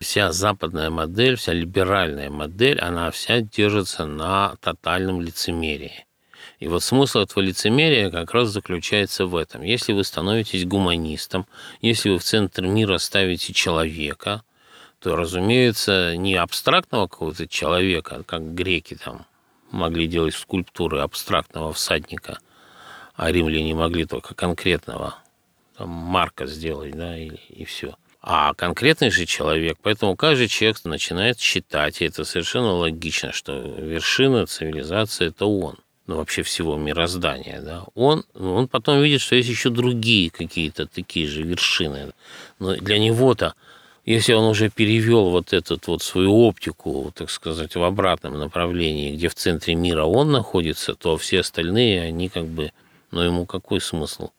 вся 0.00 0.32
западная 0.32 0.90
модель, 0.90 1.36
вся 1.36 1.52
либеральная 1.52 2.30
модель, 2.30 2.80
она 2.80 3.10
вся 3.10 3.40
держится 3.40 4.06
на 4.06 4.56
тотальном 4.60 5.20
лицемерии. 5.20 6.06
И 6.58 6.68
вот 6.68 6.82
смысл 6.82 7.20
этого 7.20 7.42
лицемерия 7.42 8.10
как 8.10 8.32
раз 8.32 8.48
заключается 8.48 9.26
в 9.26 9.36
этом. 9.36 9.62
Если 9.62 9.92
вы 9.92 10.04
становитесь 10.04 10.64
гуманистом, 10.64 11.46
если 11.80 12.10
вы 12.10 12.18
в 12.18 12.24
центр 12.24 12.62
мира 12.62 12.98
ставите 12.98 13.52
человека– 13.52 14.42
разумеется, 15.06 16.16
не 16.16 16.34
абстрактного 16.34 17.06
какого-то 17.06 17.46
человека, 17.46 18.22
как 18.26 18.54
греки 18.54 18.96
там 18.96 19.26
могли 19.70 20.06
делать 20.06 20.34
скульптуры 20.34 21.00
абстрактного 21.00 21.72
всадника, 21.72 22.38
а 23.14 23.30
римляне 23.30 23.74
могли 23.74 24.06
только 24.06 24.34
конкретного 24.34 25.16
там, 25.76 25.88
Марка 25.88 26.46
сделать, 26.46 26.96
да, 26.96 27.18
и, 27.18 27.30
и 27.48 27.64
все. 27.64 27.96
А 28.22 28.54
конкретный 28.54 29.10
же 29.10 29.26
человек, 29.26 29.76
поэтому 29.82 30.16
каждый 30.16 30.48
человек 30.48 30.82
начинает 30.84 31.38
считать, 31.38 32.00
и 32.00 32.06
это 32.06 32.24
совершенно 32.24 32.72
логично, 32.72 33.32
что 33.32 33.52
вершина 33.52 34.46
цивилизации– 34.46 35.26
это 35.28 35.44
он 35.44 35.76
ну, 36.06 36.16
вообще 36.16 36.42
всего 36.42 36.76
мироздания, 36.76 37.60
да, 37.62 37.84
он, 37.94 38.24
он 38.34 38.68
потом 38.68 39.00
видит, 39.02 39.20
что 39.20 39.36
есть 39.36 39.48
еще 39.48 39.70
другие 39.70 40.30
какие-то 40.30 40.86
такие 40.86 41.26
же 41.26 41.42
вершины. 41.42 42.12
Но 42.58 42.76
для 42.76 42.98
него-то 42.98 43.54
если 44.04 44.34
он 44.34 44.44
уже 44.44 44.68
перевел 44.68 45.30
вот 45.30 45.52
эту 45.52 45.80
вот 45.86 46.02
свою 46.02 46.34
оптику, 46.34 47.10
так 47.14 47.30
сказать, 47.30 47.74
в 47.74 47.82
обратном 47.82 48.38
направлении, 48.38 49.14
где 49.14 49.28
в 49.28 49.34
центре 49.34 49.74
мира 49.74 50.04
он 50.04 50.30
находится, 50.30 50.94
то 50.94 51.16
все 51.16 51.40
остальные, 51.40 52.02
они 52.02 52.28
как 52.28 52.46
бы, 52.46 52.72
ну 53.10 53.22
ему 53.22 53.46
какой 53.46 53.80
смысл? 53.80 54.30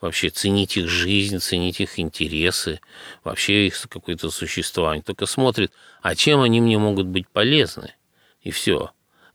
Вообще 0.00 0.28
ценить 0.28 0.76
их 0.76 0.88
жизнь, 0.88 1.38
ценить 1.38 1.80
их 1.80 1.98
интересы, 1.98 2.80
вообще 3.22 3.68
их 3.68 3.80
какое-то 3.88 4.30
существование. 4.30 5.02
Только 5.02 5.24
смотрит, 5.24 5.72
а 6.02 6.14
чем 6.14 6.42
они 6.42 6.60
мне 6.60 6.76
могут 6.76 7.06
быть 7.06 7.26
полезны? 7.26 7.94
И 8.42 8.50
все. 8.50 8.90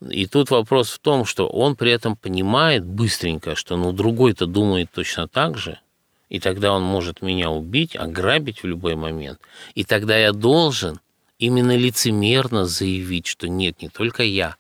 И 0.07 0.27
тут 0.27 0.51
вопрос 0.51 0.91
в 0.91 0.99
том, 0.99 1.25
что 1.25 1.47
он 1.47 1.75
при 1.75 1.91
этом 1.91 2.15
понимает 2.15 2.85
быстренько, 2.85 3.55
что 3.55 3.75
ну 3.75 3.91
другой-то 3.91 4.45
думает 4.45 4.91
точно 4.91 5.27
так 5.27 5.57
же– 5.57 5.79
и 6.29 6.39
тогда 6.39 6.71
он 6.73 6.83
может 6.83 7.21
меня 7.21 7.49
убить, 7.49 7.95
ограбить 7.95 8.63
в 8.63 8.67
любой 8.67 8.95
момент. 8.95 9.39
И 9.75 9.83
тогда 9.83 10.17
я 10.17 10.31
должен 10.31 10.99
именно 11.39 11.75
лицемерно 11.75 12.65
заявить, 12.65 13.27
что 13.27 13.47
нет, 13.47 13.81
не 13.81 13.89
только 13.89 14.23
я, 14.23 14.55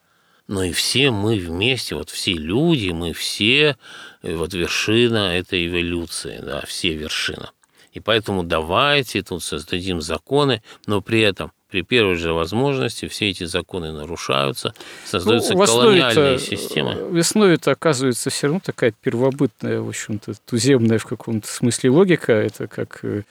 но 0.47 0.63
и 0.63 0.71
все 0.71 1.11
мы 1.11 1.37
вместе, 1.37 1.95
вот 1.95 2.09
все 2.09 2.33
люди, 2.33 2.89
мы 2.89 3.13
все, 3.13 3.77
вот 4.23 4.53
вершина 4.53 5.37
этой 5.37 5.67
эволюции, 5.67 6.39
да, 6.41 6.63
все 6.65 6.95
вершина. 6.95 7.51
И 7.93 7.99
поэтому 7.99 8.43
давайте 8.43 9.21
тут 9.21 9.43
создадим 9.43 10.01
законы, 10.01 10.63
но 10.87 11.01
при 11.01 11.21
этом 11.21 11.51
при 11.69 11.83
первой 11.83 12.15
же 12.15 12.33
возможности 12.33 13.07
все 13.07 13.29
эти 13.29 13.43
законы 13.43 13.91
нарушаются, 13.91 14.73
создаются 15.05 15.53
ну, 15.53 15.65
колониальные 15.65 16.39
системы. 16.39 16.95
Весной 17.11 17.55
это 17.55 17.71
оказывается 17.71 18.29
все 18.29 18.47
равно 18.47 18.61
такая 18.63 18.91
первобытная, 18.91 19.79
в 19.79 19.87
общем-то, 19.87 20.33
туземная 20.45 20.97
в 20.97 21.05
каком-то 21.05 21.47
смысле 21.47 21.91
логика. 21.91 22.33
Это 22.33 22.67
как 22.67 22.99
э, 23.03 23.23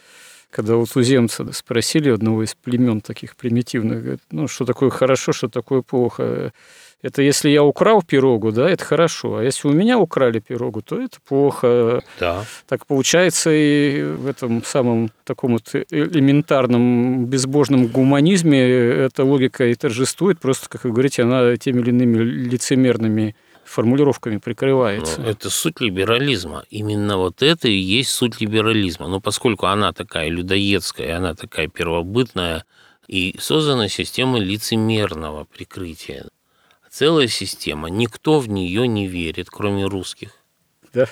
когда 0.51 0.77
у 0.77 0.87
туземца 0.87 1.53
спросили 1.53 2.11
одного 2.11 2.44
из 2.44 2.55
племен 2.55 3.01
таких 3.01 3.37
примитивных, 3.37 4.20
ну, 4.31 4.46
что 4.48 4.64
такое 4.64 4.90
хорошо, 4.90 5.33
что 5.33 5.48
такое 5.48 5.83
плохо. 5.83 6.53
Это 7.01 7.23
если 7.23 7.49
я 7.49 7.63
украл 7.63 8.03
пирогу, 8.03 8.51
да, 8.51 8.69
это 8.69 8.85
хорошо. 8.85 9.37
А 9.37 9.45
если 9.45 9.69
у 9.69 9.73
меня 9.73 9.99
украли 9.99 10.41
пирогу, 10.41 10.83
то 10.83 11.01
это 11.01 11.19
плохо. 11.27 12.03
Да. 12.19 12.45
Так 12.67 12.87
получается 12.87 13.51
и 13.53 14.03
в 14.03 14.27
этом 14.27 14.65
самом 14.65 15.13
таком 15.25 15.53
вот 15.53 15.75
элементарном 15.91 17.27
безбожном 17.27 17.87
гуманизме 17.87 18.61
эта 18.61 19.23
логика 19.23 19.67
и 19.67 19.75
торжествует. 19.75 20.41
Просто, 20.41 20.69
как 20.69 20.85
вы 20.85 20.91
говорите, 20.91 21.23
она 21.23 21.57
теми 21.57 21.83
или 21.83 21.91
иными 21.91 22.19
лицемерными 22.19 23.37
формулировками 23.65 24.39
прикрывается. 24.39 25.21
Ну, 25.21 25.29
это 25.29 25.51
суть 25.51 25.81
либерализма. 25.81 26.65
Именно 26.69 27.19
вот 27.19 27.43
это 27.43 27.69
и 27.69 27.77
есть 27.77 28.11
суть 28.11 28.41
либерализма. 28.41 29.07
Но 29.07 29.21
поскольку 29.21 29.67
она 29.67 29.93
такая 29.93 30.31
людоедская, 30.31 31.17
она 31.17 31.35
такая 31.35 31.69
первобытная, 31.69 32.65
и 33.07 33.37
создана 33.39 33.89
система 33.89 34.39
лицемерного 34.39 35.45
прикрытия 35.45 36.27
целая 36.99 37.29
система, 37.29 37.89
никто 37.89 38.41
в 38.41 38.49
нее 38.49 38.89
не 38.89 39.07
верит, 39.07 39.51
кроме 39.51 39.85
русских. 39.85 40.31
Да? 40.93 41.07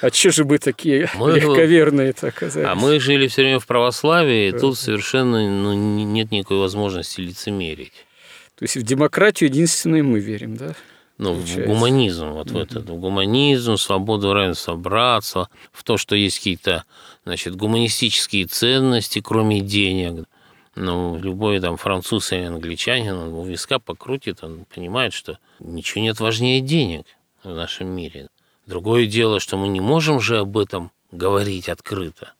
А 0.00 0.10
что 0.10 0.30
же 0.30 0.44
мы 0.44 0.58
такие 0.58 1.10
мы, 1.16 1.32
легковерные-то 1.32 2.28
оказались? 2.28 2.68
А 2.68 2.76
мы 2.76 3.00
жили 3.00 3.26
все 3.26 3.42
время 3.42 3.58
в 3.58 3.66
православии, 3.66 4.48
и 4.48 4.52
тут 4.52 4.78
совершенно 4.78 5.48
ну, 5.48 5.74
нет 5.74 6.30
никакой 6.30 6.58
возможности 6.58 7.20
лицемерить. 7.20 8.06
То 8.54 8.62
есть 8.62 8.76
в 8.76 8.82
демократию 8.82 9.50
единственное 9.50 10.04
мы 10.04 10.20
верим, 10.20 10.56
да? 10.56 10.76
Ну, 11.18 11.32
в 11.32 11.56
гуманизм, 11.66 12.28
вот 12.28 12.48
mm-hmm. 12.48 12.52
в 12.52 12.56
этот, 12.56 12.90
в 12.90 12.94
гуманизм, 12.94 13.76
свободу, 13.76 14.32
равенство, 14.34 14.76
братство, 14.76 15.48
в 15.72 15.82
то, 15.82 15.96
что 15.96 16.14
есть 16.14 16.38
какие-то, 16.38 16.84
значит, 17.24 17.56
гуманистические 17.56 18.46
ценности, 18.46 19.20
кроме 19.20 19.60
денег, 19.60 20.26
ну, 20.76 21.18
любой 21.18 21.60
там 21.60 21.76
француз 21.76 22.32
или 22.32 22.42
англичанин, 22.42 23.14
он 23.14 23.32
у 23.34 23.44
виска 23.44 23.78
покрутит, 23.78 24.42
он 24.42 24.64
понимает, 24.64 25.12
что 25.12 25.38
ничего 25.60 26.02
нет 26.02 26.20
важнее 26.20 26.60
денег 26.60 27.06
в 27.42 27.50
нашем 27.50 27.88
мире. 27.88 28.28
Другое 28.66 29.06
дело, 29.06 29.40
что 29.40 29.56
мы 29.56 29.68
не 29.68 29.80
можем 29.80 30.20
же 30.20 30.38
об 30.38 30.56
этом 30.58 30.90
говорить 31.12 31.68
открыто. 31.68 32.32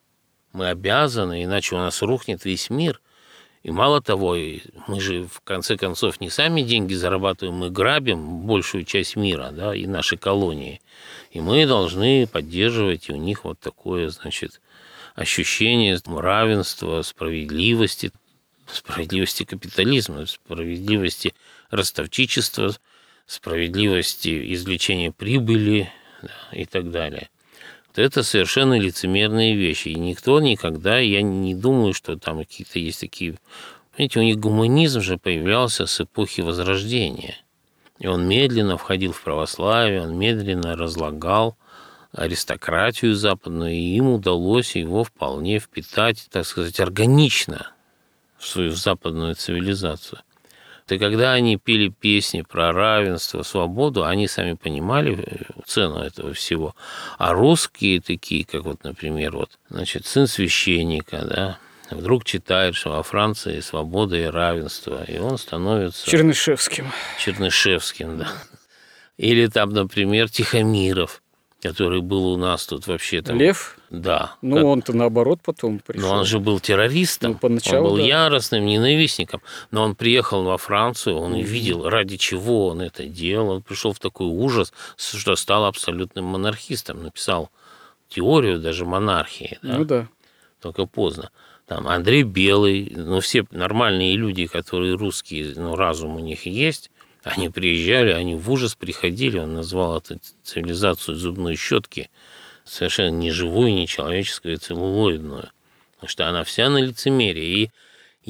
Мы 0.53 0.69
обязаны, 0.69 1.45
иначе 1.45 1.77
у 1.77 1.79
нас 1.79 2.03
рухнет 2.03 2.45
весь 2.45 2.71
мир. 2.71 3.01
И 3.63 3.71
мало 3.71 4.03
того, 4.03 4.37
мы 4.89 5.01
же 5.01 5.27
в 5.27 5.41
конце 5.41 5.77
концов 5.79 6.21
не 6.21 6.29
сами 6.29 6.61
деньги 6.61 6.93
зарабатываем, 6.93 7.57
мы 7.57 7.71
грабим 7.71 8.41
большую 8.41 8.85
часть 8.85 9.17
мира, 9.17 9.51
да, 9.53 9.75
и 9.75 9.87
наши 9.87 10.19
колонии. 10.19 10.83
И 11.31 11.41
мы 11.41 11.67
должны 11.67 12.27
поддерживать 12.27 13.09
у 13.09 13.17
них 13.17 13.45
вот 13.45 13.59
такое, 13.59 14.11
значит, 14.11 14.61
ощущение 15.15 15.99
равенства, 16.05 17.01
справедливости 17.03 18.13
справедливости 18.71 19.45
капитализма, 19.45 20.27
справедливости 20.27 21.35
ростовчичества, 21.71 22.75
справедливости 23.27 24.55
извлечения 24.55 25.11
прибыли 25.11 25.91
да, 26.23 26.31
и 26.53 26.65
так 26.65 26.91
далее. 26.91 27.29
Вот 27.89 27.99
это 27.99 28.23
совершенно 28.23 28.79
лицемерные 28.79 29.55
вещи. 29.55 29.89
И 29.89 29.95
никто 29.95 30.41
никогда, 30.41 30.99
я 30.99 31.23
не 31.23 31.55
думаю, 31.55 31.95
что 31.95 32.17
там 32.17 32.39
какие-то 32.39 32.79
есть 32.79 33.01
такие... 33.01 33.37
Понимаете, 33.93 34.19
у 34.19 34.23
них 34.23 34.39
гуманизм 34.39 35.01
же 35.01 35.19
появлялся 35.19 35.87
с 35.87 36.01
эпохи 36.01 36.41
Возрождения. 36.41 37.37
И 38.01 38.09
он 38.09 38.27
медленно 38.27 38.77
входил 38.77 39.13
в 39.13 39.23
православие, 39.23 40.03
он 40.03 40.19
медленно 40.19 40.77
разлагал 40.77 41.57
аристократию 42.11 43.15
западную, 43.15 43.73
и 43.73 43.97
им 43.97 44.09
удалось 44.09 44.75
его 44.75 45.05
вполне 45.05 45.61
впитать, 45.61 46.27
так 46.31 46.45
сказать, 46.45 46.81
органично 46.81 47.74
в 48.45 48.49
свою 48.49 48.71
западную 48.73 49.35
цивилизацию. 49.35 50.21
И 50.89 50.99
когда 50.99 51.33
они 51.33 51.57
пели 51.57 51.89
песни 51.89 52.43
про 52.43 52.73
равенство, 52.73 53.43
свободу, 53.43 54.05
они 54.05 54.29
сами 54.29 54.53
понимали 54.53 55.19
э, 55.19 55.63
цену 55.65 56.01
этого 56.01 56.35
всего. 56.35 56.77
А 57.17 57.33
русские 57.33 58.03
такие, 58.03 58.45
как 58.45 58.65
вот, 58.65 58.85
например, 58.85 59.35
вот, 59.35 59.59
значит, 59.71 60.05
сын 60.05 60.27
священника, 60.27 61.25
да, 61.25 61.59
вдруг 61.91 62.25
читает, 62.25 62.75
что 62.75 62.91
во 62.91 63.03
Франции 63.03 63.61
свобода 63.61 64.17
и 64.17 64.25
равенство, 64.25 65.03
и 65.05 65.19
он 65.19 65.39
становится... 65.39 66.09
Чернышевским. 66.11 66.93
Чернышевским, 67.19 68.19
да. 68.19 68.29
Или 69.17 69.47
там, 69.47 69.71
например, 69.71 70.29
Тихомиров, 70.29 71.23
который 71.65 72.03
был 72.03 72.27
у 72.27 72.37
нас 72.37 72.67
тут 72.67 72.87
вообще 72.87 73.23
там... 73.23 73.39
Лев? 73.39 73.79
Да. 73.89 74.35
Ну, 74.43 74.57
как... 74.57 74.65
он-то 74.67 74.93
наоборот 74.93 75.41
потом 75.43 75.79
пришел. 75.79 76.11
Но 76.11 76.19
он 76.19 76.27
же 76.27 76.39
был 76.39 76.61
террористом. 76.61 77.33
Ну, 77.33 77.39
поначалу, 77.39 77.87
он 77.87 77.91
был 77.93 77.97
да. 77.97 78.03
яростным 78.03 78.67
ненавистником. 78.67 79.41
Но 79.71 79.83
он 79.83 79.95
приехал 79.95 80.45
во 80.45 80.59
Францию, 80.59 81.17
он 81.17 81.33
увидел, 81.33 81.89
ради 81.89 82.19
чего 82.19 82.67
он 82.67 82.83
это 82.83 83.07
делал. 83.07 83.49
Он 83.49 83.63
пришел 83.63 83.95
в 83.95 83.99
такой 83.99 84.27
ужас, 84.27 84.75
что 84.99 85.35
стал 85.37 85.65
абсолютным 85.65 86.27
монархистом. 86.27 87.03
Написал 87.03 87.49
теорию 88.11 88.59
даже 88.59 88.85
монархии. 88.85 89.59
Да? 89.63 89.79
Ну 89.79 89.85
да. 89.87 90.09
Только 90.61 90.85
поздно. 90.85 91.31
Там 91.67 91.89
Андрей 91.89 92.25
Белый, 92.25 92.93
ну 92.95 93.21
все 93.21 93.47
нормальные 93.51 94.17
люди, 94.17 94.47
которые 94.47 94.97
русские, 94.97 95.55
ну 95.57 95.77
разум 95.77 96.17
у 96.17 96.19
них 96.19 96.45
есть, 96.45 96.91
они 97.25 97.49
приезжали, 97.49 98.11
они 98.11 98.35
в 98.35 98.51
ужас 98.51 98.75
приходили, 98.75 99.39
он 99.39 99.55
назвал 99.55 99.99
эту 99.99 100.21
цивилизацию 100.43 101.17
зубной 101.17 101.57
щетки 101.57 102.11
совершенно 102.65 103.17
не 103.17 103.31
живую, 103.31 103.75
не 103.75 103.87
человеческую, 103.87 104.59
целлулоидную. 104.59 105.51
Потому 105.95 106.09
что 106.09 106.29
она 106.29 106.45
вся 106.45 106.69
на 106.69 106.79
лицемерии. 106.79 107.63
И 107.63 107.71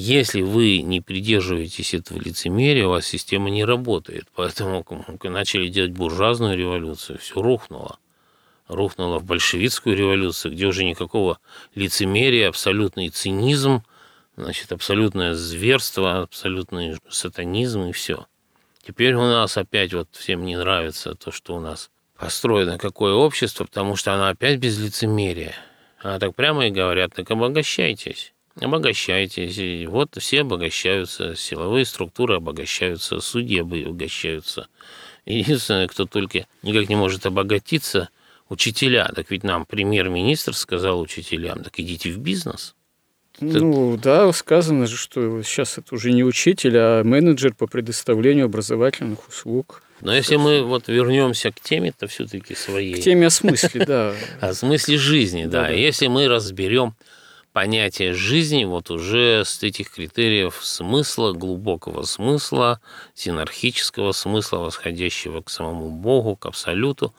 если 0.01 0.43
вы 0.43 0.83
не 0.83 1.01
придерживаетесь 1.01 1.95
этого 1.95 2.19
лицемерия, 2.19 2.87
у 2.87 2.91
вас 2.91 3.07
система 3.07 3.51
не 3.51 3.65
работает. 3.65 4.27
Поэтому 4.35 4.85
начали 5.25 5.69
делать 5.69 5.93
буржуазную 5.93 6.57
революцию, 6.57 7.19
все 7.19 7.43
рухнуло. 7.43 7.99
Рухнуло 8.69 9.19
в 9.19 9.25
большевистскую 9.25 9.97
революцию, 9.97 10.53
где 10.53 10.67
уже 10.67 10.85
никакого 10.85 11.39
лицемерия, 11.75 12.49
абсолютный 12.49 13.09
цинизм, 13.09 13.83
значит, 14.37 14.73
абсолютное 14.73 15.35
зверство, 15.35 16.23
абсолютный 16.23 16.97
сатанизм 17.09 17.83
и 17.87 17.93
все. 17.93 18.27
Теперь 18.87 19.15
у 19.15 19.23
нас 19.23 19.57
опять 19.57 19.95
вот 19.95 20.09
всем 20.13 20.45
не 20.45 20.57
нравится 20.57 21.15
то, 21.15 21.33
что 21.33 21.57
у 21.57 21.61
нас 21.61 21.91
построено 22.19 22.77
какое 22.77 23.15
общество, 23.15 23.65
потому 23.65 23.97
что 23.97 24.13
оно 24.13 24.29
опять 24.29 24.59
без 24.59 24.79
лицемерия. 24.79 25.55
А 26.03 26.19
так 26.19 26.35
прямо 26.35 26.67
и 26.67 26.71
говорят, 26.71 27.15
так 27.15 27.31
обогащайтесь. 27.31 28.35
Обогащайтесь. 28.61 29.57
И 29.57 29.87
вот 29.87 30.17
все 30.21 30.43
обогащаются, 30.43 31.35
силовые 31.35 31.87
структуры 31.87 32.37
обогащаются, 32.37 33.21
судьи 33.21 33.61
обогащаются. 33.61 34.69
Единственное, 35.25 35.89
кто 35.89 36.05
только 36.05 36.47
никак 36.63 36.91
не 36.91 36.97
может 36.97 37.25
обогатиться, 37.25 38.11
учителя. 38.51 39.11
Так 39.15 39.31
ведь 39.31 39.45
нам 39.45 39.65
премьер-министр 39.65 40.55
сказал 40.55 41.01
учителям, 41.01 41.65
так 41.65 41.81
идите 41.81 42.11
в 42.11 42.19
бизнес. 42.19 42.75
Ну 43.41 43.97
да, 43.97 44.33
сказано 44.33 44.87
же, 44.87 44.97
что 44.97 45.43
сейчас 45.43 45.79
это 45.79 45.95
уже 45.95 46.13
не 46.13 46.25
учитель, 46.25 46.77
а 46.77 47.03
менеджер 47.03 47.55
по 47.55 47.67
предоставлению 47.67 48.47
образовательных 48.47 49.29
услуг. 49.29 49.83
Но 50.01 50.15
если 50.15 50.37
мы 50.37 50.63
вот 50.63 50.89
вернемся 50.89 51.51
к 51.51 51.61
теме, 51.61 51.93
то 51.93 52.07
все-таки 52.07 52.55
своей. 52.55 52.95
К 52.95 53.01
теме 53.01 53.27
о 53.27 53.31
смысле, 53.31 53.85
да. 53.87 54.15
О 54.41 54.53
смысле 54.55 54.99
жизни, 54.99 55.47
да. 55.47 55.69
Если 55.69 56.09
мы 56.09 56.29
разберем 56.29 56.95
понятие 57.53 58.13
жизни 58.13 58.65
вот 58.65 58.91
уже 58.91 59.45
с 59.45 59.63
этих 59.63 59.91
критериев 59.91 60.59
смысла, 60.61 61.33
глубокого 61.33 62.03
смысла, 62.03 62.81
синархического 63.15 64.13
смысла, 64.13 64.59
восходящего 64.59 65.41
к 65.41 65.49
самому 65.49 65.89
Богу, 65.89 66.37
к 66.37 66.47
Абсолюту. 66.47 67.15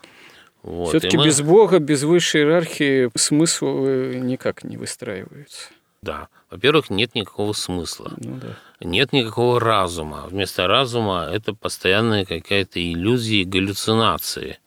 Вот. 0.61 0.89
Все-таки 0.89 1.17
мы... 1.17 1.25
без 1.25 1.41
Бога, 1.41 1.79
без 1.79 2.03
высшей 2.03 2.41
иерархии 2.41 3.09
смысл 3.15 3.85
никак 3.85 4.63
не 4.63 4.77
выстраивается. 4.77 5.69
Да. 6.05 6.27
Во-первых, 6.51 6.91
нет 6.91 7.15
никакого 7.15 7.53
смысла. 7.53 8.13
Ну, 8.17 8.39
да. 8.39 8.55
Нет 8.79 9.11
никакого 9.11 9.59
разума. 9.59 10.27
Вместо 10.29 10.67
разума 10.67 11.27
это 11.33 11.55
постоянная 11.55 12.25
какая-то 12.25 12.79
иллюзия, 12.79 13.43
галлюцинации 13.43 14.59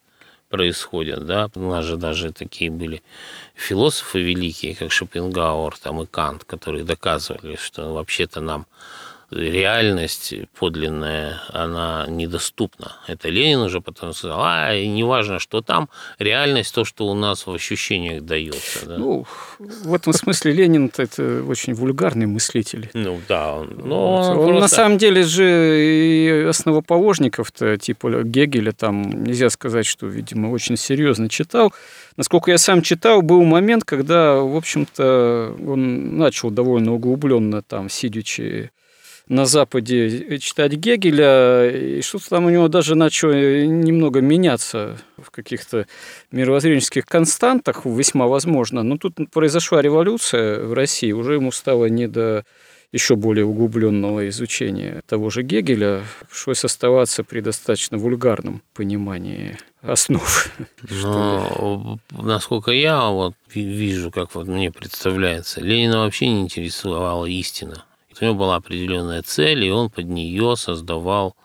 происходят. 0.48 1.26
Да? 1.26 1.48
У 1.54 1.60
нас 1.60 1.84
же 1.84 1.96
даже 1.96 2.32
такие 2.32 2.72
были 2.72 3.02
философы 3.54 4.20
великие, 4.20 4.74
как 4.74 4.90
Шопенгауэр 4.90 5.78
там, 5.78 6.02
и 6.02 6.06
Кант, 6.06 6.42
которые 6.42 6.82
доказывали, 6.82 7.54
что 7.54 7.94
вообще-то 7.94 8.40
нам 8.40 8.66
реальность 9.30 10.34
подлинная, 10.58 11.40
она 11.52 12.06
недоступна. 12.08 12.96
Это 13.06 13.28
Ленин 13.28 13.60
уже 13.60 13.80
потом 13.80 14.14
сказал, 14.14 14.40
а, 14.42 14.74
неважно, 14.74 15.38
что 15.38 15.60
там, 15.60 15.88
реальность 16.18 16.74
то, 16.74 16.84
что 16.84 17.06
у 17.06 17.14
нас 17.14 17.46
в 17.46 17.52
ощущениях 17.52 18.24
дается. 18.24 18.86
Да? 18.86 18.98
Ну, 18.98 19.26
в 19.58 19.92
этом 19.92 20.12
смысле 20.12 20.52
Ленин 20.52 20.90
это 20.96 21.42
очень 21.46 21.74
вульгарный 21.74 22.26
мыслитель. 22.26 22.90
Ну, 22.94 23.20
да. 23.28 23.54
Он, 23.54 23.80
но 23.84 24.14
он, 24.14 24.28
он 24.30 24.34
просто... 24.34 24.60
на 24.60 24.68
самом 24.68 24.98
деле 24.98 25.22
же 25.22 25.44
и 25.44 26.46
основоположников-то, 26.48 27.76
типа 27.76 28.22
Гегеля, 28.22 28.72
там 28.72 29.24
нельзя 29.24 29.50
сказать, 29.50 29.86
что, 29.86 30.06
видимо, 30.06 30.48
очень 30.48 30.76
серьезно 30.76 31.28
читал. 31.28 31.72
Насколько 32.16 32.50
я 32.50 32.58
сам 32.58 32.82
читал, 32.82 33.22
был 33.22 33.44
момент, 33.44 33.84
когда, 33.84 34.36
в 34.36 34.56
общем-то, 34.56 35.54
он 35.66 36.16
начал 36.16 36.50
довольно 36.50 36.94
углубленно 36.94 37.62
там, 37.62 37.90
сидячи 37.90 38.70
на 39.28 39.46
Западе 39.46 40.38
читать 40.38 40.72
Гегеля, 40.72 41.70
и 41.70 42.02
что-то 42.02 42.30
там 42.30 42.46
у 42.46 42.50
него 42.50 42.68
даже 42.68 42.94
начало 42.94 43.32
немного 43.32 44.20
меняться 44.20 44.98
в 45.16 45.30
каких-то 45.30 45.86
мировоззренческих 46.32 47.04
константах, 47.04 47.84
весьма 47.84 48.26
возможно. 48.26 48.82
Но 48.82 48.96
тут 48.96 49.16
произошла 49.30 49.82
революция 49.82 50.60
в 50.64 50.72
России, 50.72 51.12
уже 51.12 51.34
ему 51.34 51.52
стало 51.52 51.86
не 51.86 52.08
до 52.08 52.44
еще 52.92 53.16
более 53.16 53.44
углубленного 53.44 54.28
изучения 54.30 55.02
того 55.06 55.28
же 55.28 55.42
Гегеля, 55.42 56.02
пришлось 56.28 56.64
оставаться 56.64 57.22
при 57.22 57.40
достаточно 57.40 57.98
вульгарном 57.98 58.62
понимании 58.74 59.58
основ. 59.82 60.50
Но, 60.90 61.98
насколько 62.10 62.70
я 62.70 63.08
вот 63.08 63.34
вижу, 63.54 64.10
как 64.10 64.34
вот 64.34 64.46
мне 64.46 64.72
представляется, 64.72 65.60
Ленина 65.60 65.98
вообще 65.98 66.28
не 66.28 66.40
интересовала 66.42 67.26
истина. 67.26 67.84
У 68.20 68.24
него 68.24 68.34
была 68.34 68.56
определенная 68.56 69.22
цель, 69.22 69.64
и 69.64 69.70
он 69.70 69.90
под 69.90 70.06
нее 70.06 70.56
создавал 70.56 71.36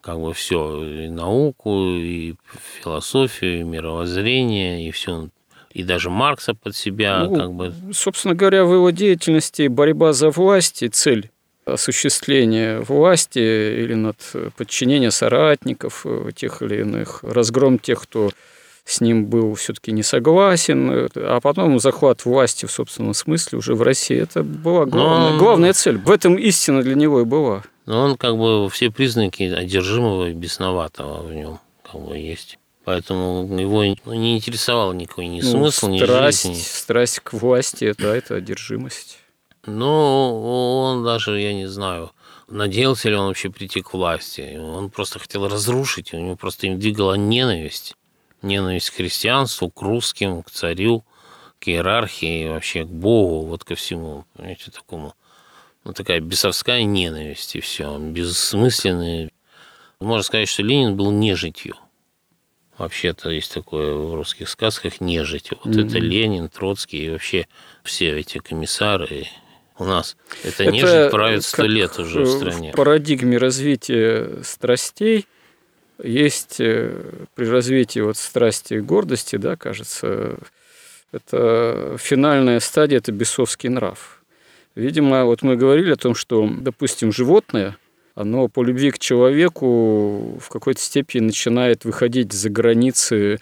как 0.00 0.20
бы 0.20 0.34
все, 0.34 0.84
и 0.84 1.08
науку, 1.08 1.94
и 1.94 2.34
философию, 2.82 3.60
и 3.60 3.62
мировоззрение, 3.62 4.88
и 4.88 4.90
все, 4.90 5.28
и 5.70 5.84
даже 5.84 6.10
Маркса 6.10 6.54
под 6.54 6.76
себя, 6.76 7.24
ну, 7.24 7.36
как 7.36 7.52
бы. 7.52 7.72
Собственно 7.92 8.34
говоря, 8.34 8.64
в 8.64 8.74
его 8.74 8.90
деятельности 8.90 9.68
борьба 9.68 10.12
за 10.12 10.30
власть 10.30 10.82
и 10.82 10.88
цель 10.88 11.30
осуществления 11.64 12.80
власти 12.80 13.38
или 13.38 13.94
над 13.94 14.16
подчинение 14.56 15.12
соратников 15.12 16.02
э, 16.04 16.30
тех 16.34 16.60
или 16.60 16.80
иных, 16.80 17.22
разгром 17.22 17.78
тех, 17.78 18.02
кто 18.02 18.30
с 18.84 19.00
ним 19.00 19.26
был 19.26 19.54
все-таки 19.54 19.92
не 19.92 20.02
согласен, 20.02 21.08
а 21.14 21.40
потом 21.40 21.78
захват 21.78 22.24
власти 22.24 22.66
в 22.66 22.72
собственном 22.72 23.14
смысле 23.14 23.58
уже 23.58 23.74
в 23.74 23.82
России. 23.82 24.16
Это 24.16 24.42
была 24.42 24.86
главная, 24.86 25.32
Но... 25.32 25.38
главная 25.38 25.72
цель. 25.72 25.98
В 25.98 26.10
этом 26.10 26.36
истина 26.36 26.82
для 26.82 26.94
него 26.94 27.20
и 27.20 27.24
была. 27.24 27.62
Но 27.86 28.04
он 28.04 28.16
как 28.16 28.36
бы 28.36 28.68
все 28.70 28.90
признаки 28.90 29.44
одержимого 29.44 30.30
и 30.30 30.32
бесноватого 30.32 31.22
в 31.22 31.32
нем 31.32 31.60
как 31.82 32.00
бы 32.00 32.16
есть. 32.16 32.58
Поэтому 32.84 33.46
его 33.58 33.84
не 33.84 34.36
интересовал 34.36 34.92
никакой 34.92 35.26
ни 35.26 35.40
ну, 35.40 35.50
смысл, 35.50 35.88
ни 35.88 36.02
страсть, 36.02 36.46
жизнь. 36.46 36.60
Страсть 36.60 37.20
к 37.20 37.32
власти, 37.32 37.94
да, 37.96 38.16
это 38.16 38.34
одержимость. 38.36 39.18
Ну, 39.66 40.42
он 40.42 41.04
даже, 41.04 41.40
я 41.40 41.54
не 41.54 41.66
знаю, 41.66 42.10
надеялся 42.48 43.08
ли 43.08 43.14
он 43.14 43.28
вообще 43.28 43.50
прийти 43.50 43.82
к 43.82 43.94
власти. 43.94 44.58
Он 44.58 44.90
просто 44.90 45.20
хотел 45.20 45.46
разрушить, 45.48 46.12
у 46.12 46.18
него 46.18 46.34
просто 46.34 46.66
им 46.66 46.80
двигала 46.80 47.14
ненависть 47.14 47.94
ненависть 48.42 48.90
к 48.90 48.94
христианству, 48.94 49.70
к 49.70 49.80
русским, 49.82 50.42
к 50.42 50.50
царю, 50.50 51.04
к 51.58 51.68
иерархии, 51.68 52.48
вообще 52.48 52.84
к 52.84 52.88
Богу, 52.88 53.46
вот 53.46 53.64
ко 53.64 53.74
всему, 53.74 54.24
понимаете, 54.34 54.70
такому. 54.70 55.14
Ну, 55.84 55.92
такая 55.92 56.20
бесовская 56.20 56.84
ненависть, 56.84 57.56
и 57.56 57.60
все, 57.60 57.98
бессмысленная. 57.98 59.30
Можно 60.00 60.22
сказать, 60.22 60.48
что 60.48 60.62
Ленин 60.62 60.96
был 60.96 61.10
нежитью. 61.10 61.76
Вообще-то 62.78 63.30
есть 63.30 63.52
такое 63.52 63.94
в 63.94 64.14
русских 64.14 64.48
сказках 64.48 65.00
нежить. 65.00 65.50
Вот 65.50 65.74
mm-hmm. 65.74 65.86
это 65.86 65.98
Ленин, 65.98 66.48
Троцкий 66.48 67.06
и 67.06 67.10
вообще 67.10 67.46
все 67.84 68.18
эти 68.18 68.38
комиссары 68.38 69.26
у 69.78 69.84
нас. 69.84 70.16
Это, 70.42 70.64
это 70.64 70.72
нежить 70.72 71.10
правит 71.10 71.44
сто 71.44 71.64
лет 71.64 71.98
уже 71.98 72.22
в 72.22 72.28
стране. 72.28 72.72
В 72.72 72.76
парадигме 72.76 73.36
развития 73.36 74.42
страстей 74.42 75.26
есть 76.02 76.60
э, 76.60 77.26
при 77.34 77.46
развитии 77.46 78.00
вот 78.00 78.16
страсти 78.16 78.74
и 78.74 78.80
гордости, 78.80 79.36
да, 79.36 79.56
кажется, 79.56 80.36
это 81.12 81.96
финальная 81.98 82.60
стадия, 82.60 82.98
это 82.98 83.12
бесовский 83.12 83.68
нрав. 83.68 84.22
Видимо, 84.74 85.24
вот 85.24 85.42
мы 85.42 85.56
говорили 85.56 85.92
о 85.92 85.96
том, 85.96 86.14
что, 86.14 86.48
допустим, 86.48 87.12
животное, 87.12 87.76
оно 88.14 88.48
по 88.48 88.62
любви 88.62 88.90
к 88.90 88.98
человеку 88.98 90.38
в 90.40 90.48
какой-то 90.48 90.80
степени 90.80 91.24
начинает 91.26 91.84
выходить 91.84 92.32
за 92.32 92.50
границы 92.50 93.38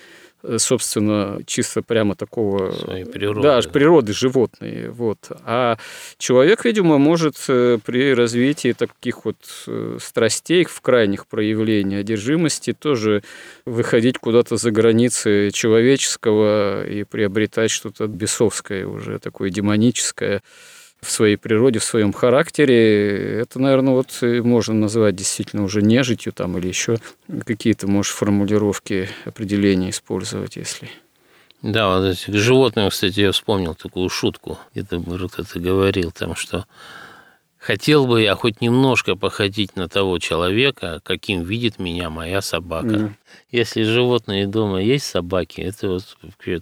собственно, 0.59 1.41
чисто 1.47 1.83
прямо 1.83 2.15
такого... 2.15 2.73
Своей 2.73 3.05
природы. 3.05 3.43
Да, 3.43 3.61
природы 3.61 4.13
животные. 4.13 4.91
Вот. 4.91 5.19
А 5.45 5.77
человек, 6.19 6.65
видимо, 6.65 6.99
может 6.99 7.37
э, 7.49 7.79
при 7.85 8.15
развитии 8.15 8.73
таких 8.73 9.25
вот 9.25 9.37
э, 9.67 9.99
страстей 10.01 10.65
в 10.65 10.81
крайних 10.81 11.27
проявлениях 11.27 12.01
одержимости 12.01 12.73
тоже 12.73 13.23
выходить 13.65 14.19
куда-то 14.19 14.57
за 14.57 14.71
границы 14.71 15.51
человеческого 15.53 16.87
и 16.87 17.05
приобретать 17.05 17.71
что-то 17.71 18.07
бесовское 18.07 18.87
уже, 18.87 19.19
такое 19.19 19.51
демоническое 19.51 20.43
в 21.01 21.11
своей 21.11 21.37
природе, 21.37 21.79
в 21.79 21.85
своем 21.85 22.13
характере, 22.13 23.41
это, 23.41 23.59
наверное, 23.59 23.95
вот 23.95 24.19
можно 24.23 24.75
назвать 24.75 25.17
действительно 25.17 25.65
уже 25.65 25.83
нежитью 25.83 26.33
там 26.33 26.59
или 26.59 26.69
еще 26.69 26.99
какие-то, 27.47 27.87
может, 27.87 28.13
формулировки, 28.13 29.09
определения 29.25 29.91
использовать, 29.91 30.57
если... 30.57 30.91
Да, 31.63 31.95
вот 31.95 32.05
эти 32.07 32.31
животные, 32.31 32.89
кстати, 32.89 33.21
я 33.21 33.33
вспомнил 33.33 33.75
такую 33.75 34.09
шутку, 34.09 34.59
где-то 34.73 34.99
вот 34.99 35.39
это 35.39 35.61
говорил, 35.61 36.11
там, 36.11 36.35
что 36.35 36.65
Хотел 37.61 38.07
бы 38.07 38.23
я 38.23 38.35
хоть 38.37 38.63
немножко 38.63 39.17
походить 39.17 39.77
на 39.77 39.87
того 39.87 40.19
человека, 40.19 41.01
каким 41.05 41.43
видит 41.43 41.79
меня 41.79 42.09
моя 42.09 42.41
собака. 42.41 42.89
Mm. 42.89 43.13
Если 43.51 43.83
животные 43.83 44.47
дома 44.47 44.81
есть 44.81 45.05
собаки, 45.05 45.61
это 45.61 45.91
вот 45.91 46.05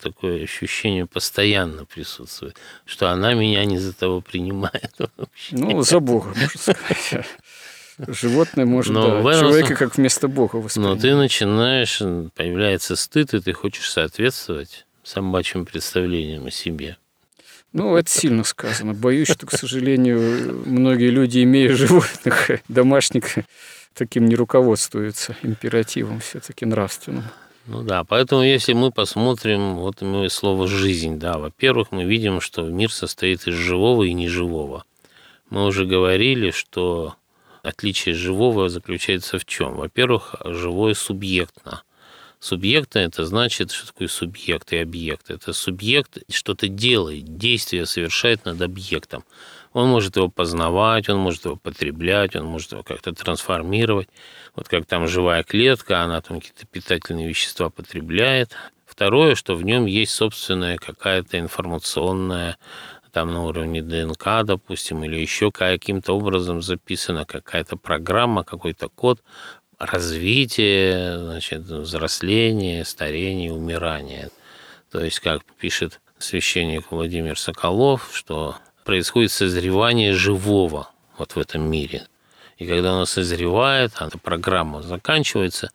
такое 0.02 0.42
ощущение 0.42 1.06
постоянно 1.06 1.84
присутствует, 1.84 2.56
что 2.84 3.10
она 3.10 3.34
меня 3.34 3.64
не 3.64 3.78
за 3.78 3.92
того 3.92 4.20
принимает 4.20 4.92
вообще. 5.16 5.56
Ну, 5.56 5.82
за 5.82 6.00
Бога, 6.00 6.34
можно 6.36 6.58
сказать. 6.58 7.26
Животное 8.08 8.66
может 8.66 8.92
Но 8.92 9.22
да, 9.22 9.40
человека 9.40 9.76
как 9.76 9.96
вместо 9.96 10.26
Бога 10.26 10.56
воспринимать. 10.56 10.96
Но 10.96 11.00
ты 11.00 11.14
начинаешь, 11.14 11.98
появляется 12.34 12.96
стыд, 12.96 13.34
и 13.34 13.40
ты 13.40 13.52
хочешь 13.52 13.88
соответствовать 13.90 14.84
собачьим 15.04 15.64
представлениям 15.64 16.46
о 16.46 16.50
себе. 16.50 16.96
Ну, 17.72 17.96
это 17.96 18.10
сильно 18.10 18.44
сказано. 18.44 18.94
Боюсь, 18.94 19.28
что, 19.28 19.46
к 19.46 19.52
сожалению, 19.52 20.62
многие 20.66 21.10
люди, 21.10 21.42
имея 21.42 21.74
животных 21.74 22.50
домашних, 22.68 23.36
таким 23.94 24.26
не 24.26 24.34
руководствуются 24.36 25.36
императивом 25.42 26.20
все-таки 26.20 26.64
нравственным. 26.64 27.24
Ну 27.66 27.82
да, 27.82 28.04
поэтому 28.04 28.42
если 28.42 28.72
мы 28.72 28.90
посмотрим, 28.90 29.76
вот 29.76 30.00
мы 30.00 30.30
слово 30.30 30.66
«жизнь», 30.66 31.18
да, 31.18 31.36
во-первых, 31.36 31.92
мы 31.92 32.04
видим, 32.04 32.40
что 32.40 32.62
мир 32.62 32.90
состоит 32.90 33.46
из 33.46 33.54
живого 33.54 34.04
и 34.04 34.14
неживого. 34.14 34.84
Мы 35.50 35.66
уже 35.66 35.84
говорили, 35.84 36.50
что 36.50 37.16
отличие 37.62 38.14
живого 38.14 38.70
заключается 38.70 39.38
в 39.38 39.44
чем? 39.44 39.74
Во-первых, 39.74 40.36
живое 40.44 40.94
субъектно. 40.94 41.82
Субъекта– 42.40 42.98
это 43.00 43.24
значит, 43.24 43.72
что 43.72 43.88
такое 43.88 44.06
субъект 44.08 44.72
и 44.72 44.76
объект. 44.78 45.30
Это 45.30 45.52
субъект 45.52 46.18
что-то 46.30 46.68
делает, 46.68 47.36
действие 47.36 47.84
совершает 47.84 48.44
над 48.44 48.62
объектом. 48.62 49.24
Он 49.72 49.88
может 49.88 50.16
его 50.16 50.28
познавать, 50.28 51.08
он 51.08 51.18
может 51.18 51.44
его 51.44 51.56
потреблять, 51.56 52.36
он 52.36 52.44
может 52.44 52.72
его 52.72 52.82
как-то 52.82 53.12
трансформировать. 53.12 54.08
Вот 54.54 54.68
как 54.68 54.86
там 54.86 55.08
живая 55.08 55.42
клетка, 55.42 56.02
она 56.02 56.20
там 56.20 56.40
какие-то 56.40 56.66
питательные 56.66 57.28
вещества 57.28 57.70
потребляет. 57.70 58.52
Второе, 58.86 59.34
что 59.34 59.54
в 59.54 59.64
нем 59.64 59.86
есть 59.86 60.12
собственная 60.12 60.76
какая-то 60.76 61.38
информационная 61.38 62.56
там 63.12 63.32
на 63.32 63.44
уровне 63.44 63.82
ДНК, 63.82 64.44
допустим, 64.44 65.02
или 65.02 65.16
еще 65.16 65.50
каким-то 65.50 66.12
образом 66.12 66.62
записана 66.62 67.24
какая-то 67.24 67.76
программа, 67.76 68.44
какой-то 68.44 68.88
код, 68.88 69.22
развитие, 69.78 71.18
значит, 71.18 71.62
взросление, 71.62 72.84
старение, 72.84 73.52
умирание. 73.52 74.30
То 74.90 75.04
есть, 75.04 75.20
как 75.20 75.44
пишет 75.58 76.00
священник 76.18 76.90
Владимир 76.90 77.38
Соколов, 77.38 78.10
что 78.12 78.56
происходит 78.84 79.30
созревание 79.30 80.14
живого 80.14 80.90
вот 81.16 81.32
в 81.32 81.38
этом 81.38 81.70
мире. 81.70 82.06
И 82.56 82.66
когда 82.66 82.92
оно 82.92 83.06
созревает, 83.06 83.92
эта 84.00 84.18
программа 84.18 84.82
заканчивается, 84.82 85.70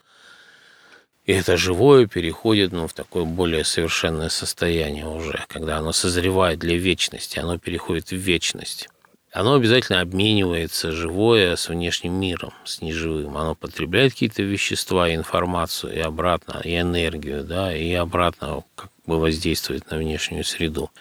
и 1.25 1.31
это 1.31 1.55
живое 1.55 2.07
переходит 2.07 2.73
ну, 2.73 2.87
в 2.87 2.93
такое 2.93 3.23
более 3.23 3.63
совершенное 3.63 4.27
состояние 4.27 5.07
уже, 5.07 5.45
когда 5.47 5.77
оно 5.77 5.93
созревает 5.93 6.59
для 6.59 6.77
вечности, 6.77 7.39
оно 7.39 7.57
переходит 7.57 8.09
в 8.09 8.17
вечность 8.17 8.89
оно 9.33 9.55
обязательно 9.55 10.01
обменивается 10.01 10.91
живое 10.91 11.55
с 11.55 11.67
внешним 11.67 12.13
миром, 12.13 12.53
с 12.65 12.81
неживым. 12.81 13.35
Оно 13.35 13.55
потребляет 13.55 14.13
какие-то 14.13 14.43
вещества, 14.43 15.11
информацию 15.13 15.95
и 15.95 15.99
обратно, 15.99 16.61
и 16.63 16.79
энергию, 16.79 17.43
да, 17.43 17.75
и 17.75 17.91
обратно 17.93 18.63
как 18.75 18.91
бы 19.07 19.19
воздействует 19.19 19.89
на 19.89 19.97
внешнюю 19.97 20.43
среду. 20.43 20.91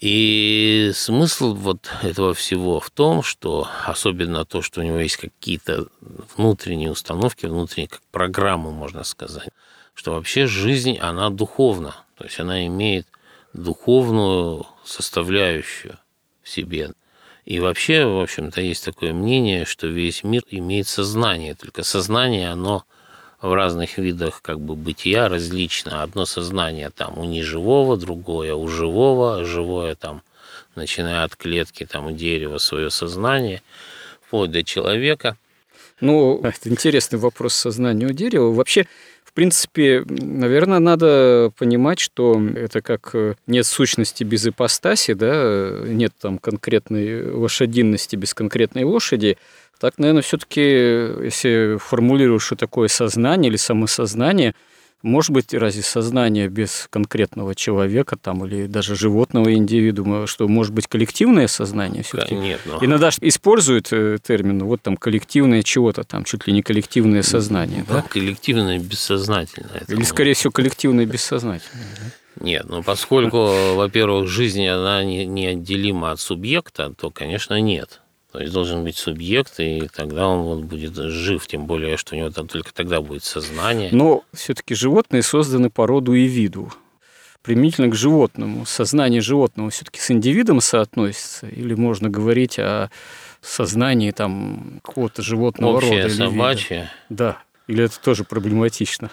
И 0.00 0.90
смысл 0.94 1.54
вот 1.54 1.88
этого 2.02 2.34
всего 2.34 2.80
в 2.80 2.90
том, 2.90 3.22
что 3.22 3.68
особенно 3.84 4.44
то, 4.44 4.60
что 4.60 4.80
у 4.80 4.84
него 4.84 4.98
есть 4.98 5.16
какие-то 5.16 5.86
внутренние 6.36 6.90
установки, 6.90 7.46
внутренние 7.46 7.88
как 7.88 8.02
программы, 8.10 8.72
можно 8.72 9.04
сказать, 9.04 9.50
что 9.94 10.12
вообще 10.12 10.46
жизнь, 10.46 10.98
она 10.98 11.30
духовна, 11.30 11.94
то 12.16 12.24
есть 12.24 12.40
она 12.40 12.66
имеет 12.66 13.06
духовную 13.52 14.66
составляющую 14.84 15.98
в 16.42 16.48
себе. 16.48 16.90
И 17.48 17.60
вообще, 17.60 18.04
в 18.04 18.20
общем-то, 18.20 18.60
есть 18.60 18.84
такое 18.84 19.14
мнение, 19.14 19.64
что 19.64 19.86
весь 19.86 20.22
мир 20.22 20.42
имеет 20.50 20.86
сознание, 20.86 21.54
только 21.54 21.82
сознание, 21.82 22.50
оно 22.50 22.84
в 23.40 23.50
разных 23.54 23.96
видах 23.96 24.42
как 24.42 24.60
бы 24.60 24.76
бытия 24.76 25.30
различно. 25.30 26.02
Одно 26.02 26.26
сознание 26.26 26.90
там 26.90 27.16
у 27.16 27.24
неживого, 27.24 27.96
другое 27.96 28.54
у 28.54 28.68
живого, 28.68 29.46
живое 29.46 29.94
там, 29.94 30.20
начиная 30.74 31.24
от 31.24 31.36
клетки, 31.36 31.86
там 31.86 32.08
у 32.08 32.12
дерева 32.12 32.58
свое 32.58 32.90
сознание, 32.90 33.62
вплоть 34.26 34.50
до 34.50 34.62
человека. 34.62 35.38
Ну, 36.02 36.40
это 36.42 36.68
интересный 36.68 37.18
вопрос 37.18 37.54
сознания 37.54 38.04
у 38.04 38.12
дерева. 38.12 38.52
Вообще, 38.52 38.86
принципе, 39.38 40.04
наверное, 40.08 40.80
надо 40.80 41.52
понимать, 41.56 42.00
что 42.00 42.42
это 42.56 42.82
как 42.82 43.10
э, 43.14 43.34
нет 43.46 43.66
сущности 43.66 44.24
без 44.24 44.44
ипостаси, 44.48 45.14
да, 45.14 45.78
нет 45.86 46.12
там 46.20 46.38
конкретной 46.38 47.30
лошадиности 47.30 48.16
без 48.16 48.34
конкретной 48.34 48.82
лошади. 48.82 49.38
Так, 49.78 49.98
наверное, 49.98 50.22
все-таки, 50.22 50.60
если 50.60 51.78
формулируешь, 51.78 52.42
что 52.42 52.56
такое 52.56 52.88
сознание 52.88 53.48
или 53.48 53.56
самосознание– 53.56 54.56
может 55.02 55.30
быть, 55.30 55.54
разве 55.54 55.82
сознание 55.82 56.48
без 56.48 56.88
конкретного 56.90 57.54
человека 57.54 58.16
там, 58.20 58.44
или 58.44 58.66
даже 58.66 58.96
животного 58.96 59.54
индивидуума, 59.54 60.26
что 60.26 60.48
может 60.48 60.74
быть 60.74 60.88
коллективное 60.88 61.46
сознание 61.46 62.02
все-таки? 62.02 62.34
Нет, 62.34 62.60
но... 62.66 62.78
Иногда 62.84 63.10
используют 63.20 63.92
э, 63.92 64.18
термин, 64.20 64.64
вот 64.64 64.82
там 64.82 64.96
коллективное 64.96 65.62
чего-то, 65.62 66.02
там 66.02 66.24
чуть 66.24 66.46
ли 66.46 66.52
не 66.52 66.62
коллективное 66.62 67.22
сознание. 67.22 67.84
Да? 67.88 68.02
Коллективное 68.02 68.78
бессознательное. 68.78 69.82
Или, 69.86 70.02
скорее 70.02 70.34
всего, 70.34 70.50
коллективное 70.50 71.06
бессознательное. 71.06 71.86
Нет, 72.40 72.66
ну 72.68 72.82
поскольку, 72.82 73.74
во-первых, 73.74 74.28
жизнь, 74.28 74.66
она 74.66 75.04
неотделима 75.04 76.12
от 76.12 76.20
субъекта, 76.20 76.92
то, 76.96 77.10
конечно, 77.10 77.60
нет. 77.60 78.00
То 78.38 78.42
есть 78.42 78.54
должен 78.54 78.84
быть 78.84 78.96
субъект, 78.96 79.58
и 79.58 79.88
тогда 79.92 80.28
он 80.28 80.42
вот 80.42 80.60
будет 80.60 80.94
жив, 80.94 81.44
тем 81.48 81.66
более, 81.66 81.96
что 81.96 82.14
у 82.14 82.18
него 82.18 82.30
там 82.30 82.46
только 82.46 82.72
тогда 82.72 83.00
будет 83.00 83.24
сознание. 83.24 83.88
Но 83.90 84.22
все-таки 84.32 84.76
животные 84.76 85.24
созданы 85.24 85.70
по 85.70 85.88
роду 85.88 86.14
и 86.14 86.28
виду. 86.28 86.72
Применительно 87.42 87.88
к 87.88 87.96
животному. 87.96 88.64
Сознание 88.64 89.20
животного 89.20 89.70
все-таки 89.70 89.98
с 89.98 90.12
индивидом 90.12 90.60
соотносится? 90.60 91.48
Или 91.48 91.74
можно 91.74 92.10
говорить 92.10 92.60
о 92.60 92.92
сознании 93.40 94.12
там 94.12 94.78
какого-то 94.84 95.20
животного 95.20 95.78
Общее 95.78 96.04
рода? 96.04 96.14
собачье? 96.14 96.76
Или 96.78 97.16
Да. 97.16 97.38
Или 97.66 97.82
это 97.86 97.98
тоже 98.00 98.22
проблематично? 98.22 99.10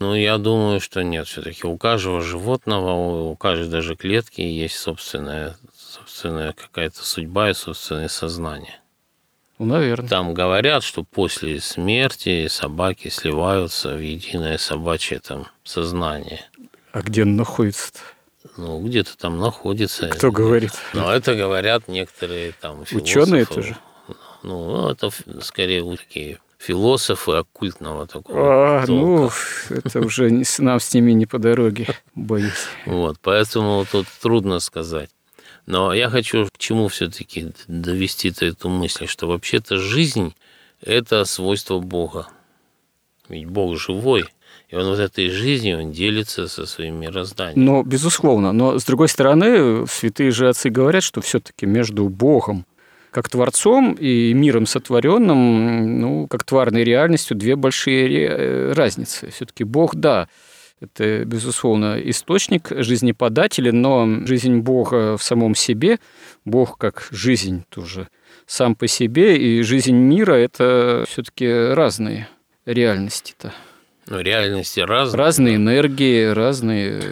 Ну, 0.00 0.16
я 0.16 0.36
думаю, 0.36 0.80
что 0.80 1.04
нет. 1.04 1.28
Все-таки 1.28 1.64
у 1.64 1.78
каждого 1.78 2.20
животного, 2.22 3.30
у 3.30 3.36
каждой 3.36 3.68
даже 3.68 3.94
клетки 3.94 4.40
есть 4.40 4.74
собственное 4.74 5.54
собственная 5.94 6.52
какая-то 6.52 7.04
судьба 7.04 7.50
и 7.50 7.54
собственное 7.54 8.08
сознание. 8.08 8.80
Ну, 9.58 9.66
наверное. 9.66 10.08
Там 10.08 10.34
говорят, 10.34 10.82
что 10.82 11.04
после 11.04 11.60
смерти 11.60 12.48
собаки 12.48 13.08
сливаются 13.08 13.94
в 13.94 14.00
единое 14.00 14.58
собачье 14.58 15.20
там 15.20 15.46
сознание. 15.62 16.44
А 16.92 17.02
где 17.02 17.22
он 17.22 17.36
находится-то? 17.36 18.00
Ну, 18.56 18.80
где-то 18.84 19.16
там 19.16 19.38
находится. 19.38 20.08
Кто 20.08 20.32
говорит? 20.32 20.72
Ну, 20.92 21.08
это 21.08 21.34
говорят 21.34 21.88
некоторые 21.88 22.52
там 22.60 22.84
философы. 22.84 22.96
Ученые 22.96 23.44
тоже? 23.46 23.76
Ну, 24.42 24.88
это 24.88 25.10
скорее 25.40 25.96
такие 25.96 26.38
философы 26.58 27.32
оккультного 27.32 28.06
такого. 28.06 28.82
А, 28.82 28.84
ну, 28.86 29.30
это 29.70 30.00
уже 30.00 30.42
нам 30.58 30.80
с 30.80 30.92
ними 30.92 31.12
не 31.12 31.26
по 31.26 31.38
дороге, 31.38 31.86
боюсь. 32.14 32.66
Вот, 32.86 33.18
поэтому 33.20 33.86
тут 33.90 34.06
трудно 34.20 34.60
сказать. 34.60 35.10
Но 35.66 35.94
я 35.94 36.10
хочу 36.10 36.46
к 36.46 36.58
чему 36.58 36.88
все-таки 36.88 37.52
довести 37.68 38.32
эту 38.40 38.68
мысль, 38.68 39.06
что 39.06 39.26
вообще-то 39.26 39.78
жизнь– 39.78 40.34
это 40.82 41.24
свойство 41.24 41.78
Бога. 41.78 42.28
Ведь 43.28 43.46
Бог 43.46 43.78
живой, 43.78 44.26
и 44.68 44.76
он 44.76 44.88
вот 44.88 44.98
этой 44.98 45.30
жизнью 45.30 45.82
он 45.82 45.92
делится 45.92 46.48
со 46.48 46.66
своим 46.66 47.00
мирозданием. 47.00 47.64
Но, 47.64 47.82
безусловно. 47.82 48.52
Но, 48.52 48.78
с 48.78 48.84
другой 48.84 49.08
стороны, 49.08 49.86
святые 49.86 50.30
же 50.30 50.48
отцы 50.48 50.68
говорят, 50.68 51.02
что 51.02 51.20
все-таки 51.20 51.64
между 51.64 52.08
Богом 52.08 52.66
как 53.10 53.28
Творцом 53.28 53.92
и 53.92 54.32
миром 54.34 54.66
сотворенным, 54.66 56.00
ну, 56.00 56.26
как 56.26 56.42
тварной 56.42 56.82
реальностью, 56.82 57.36
две 57.36 57.54
большие 57.54 58.26
э, 58.26 58.72
разницы. 58.72 59.30
Все-таки 59.30 59.62
Бог, 59.62 59.94
да, 59.94 60.28
это, 60.84 61.24
безусловно, 61.24 61.98
источник 62.00 62.68
жизнеподателя, 62.70 63.72
но 63.72 64.26
жизнь 64.26 64.58
Бога 64.58 65.16
в 65.16 65.22
самом 65.22 65.54
себе, 65.54 65.98
Бог 66.44 66.78
как 66.78 67.08
жизнь 67.10 67.64
тоже 67.68 68.08
сам 68.46 68.74
по 68.74 68.86
себе, 68.86 69.36
и 69.36 69.62
жизнь 69.62 69.94
мира– 69.94 70.32
это 70.34 71.04
все-таки 71.08 71.46
разные 71.48 72.28
реальности-то. 72.66 73.52
Ну, 74.06 74.20
реальности 74.20 74.80
разные. 74.80 75.18
Разные 75.18 75.56
энергии, 75.56 76.26
разные 76.26 77.02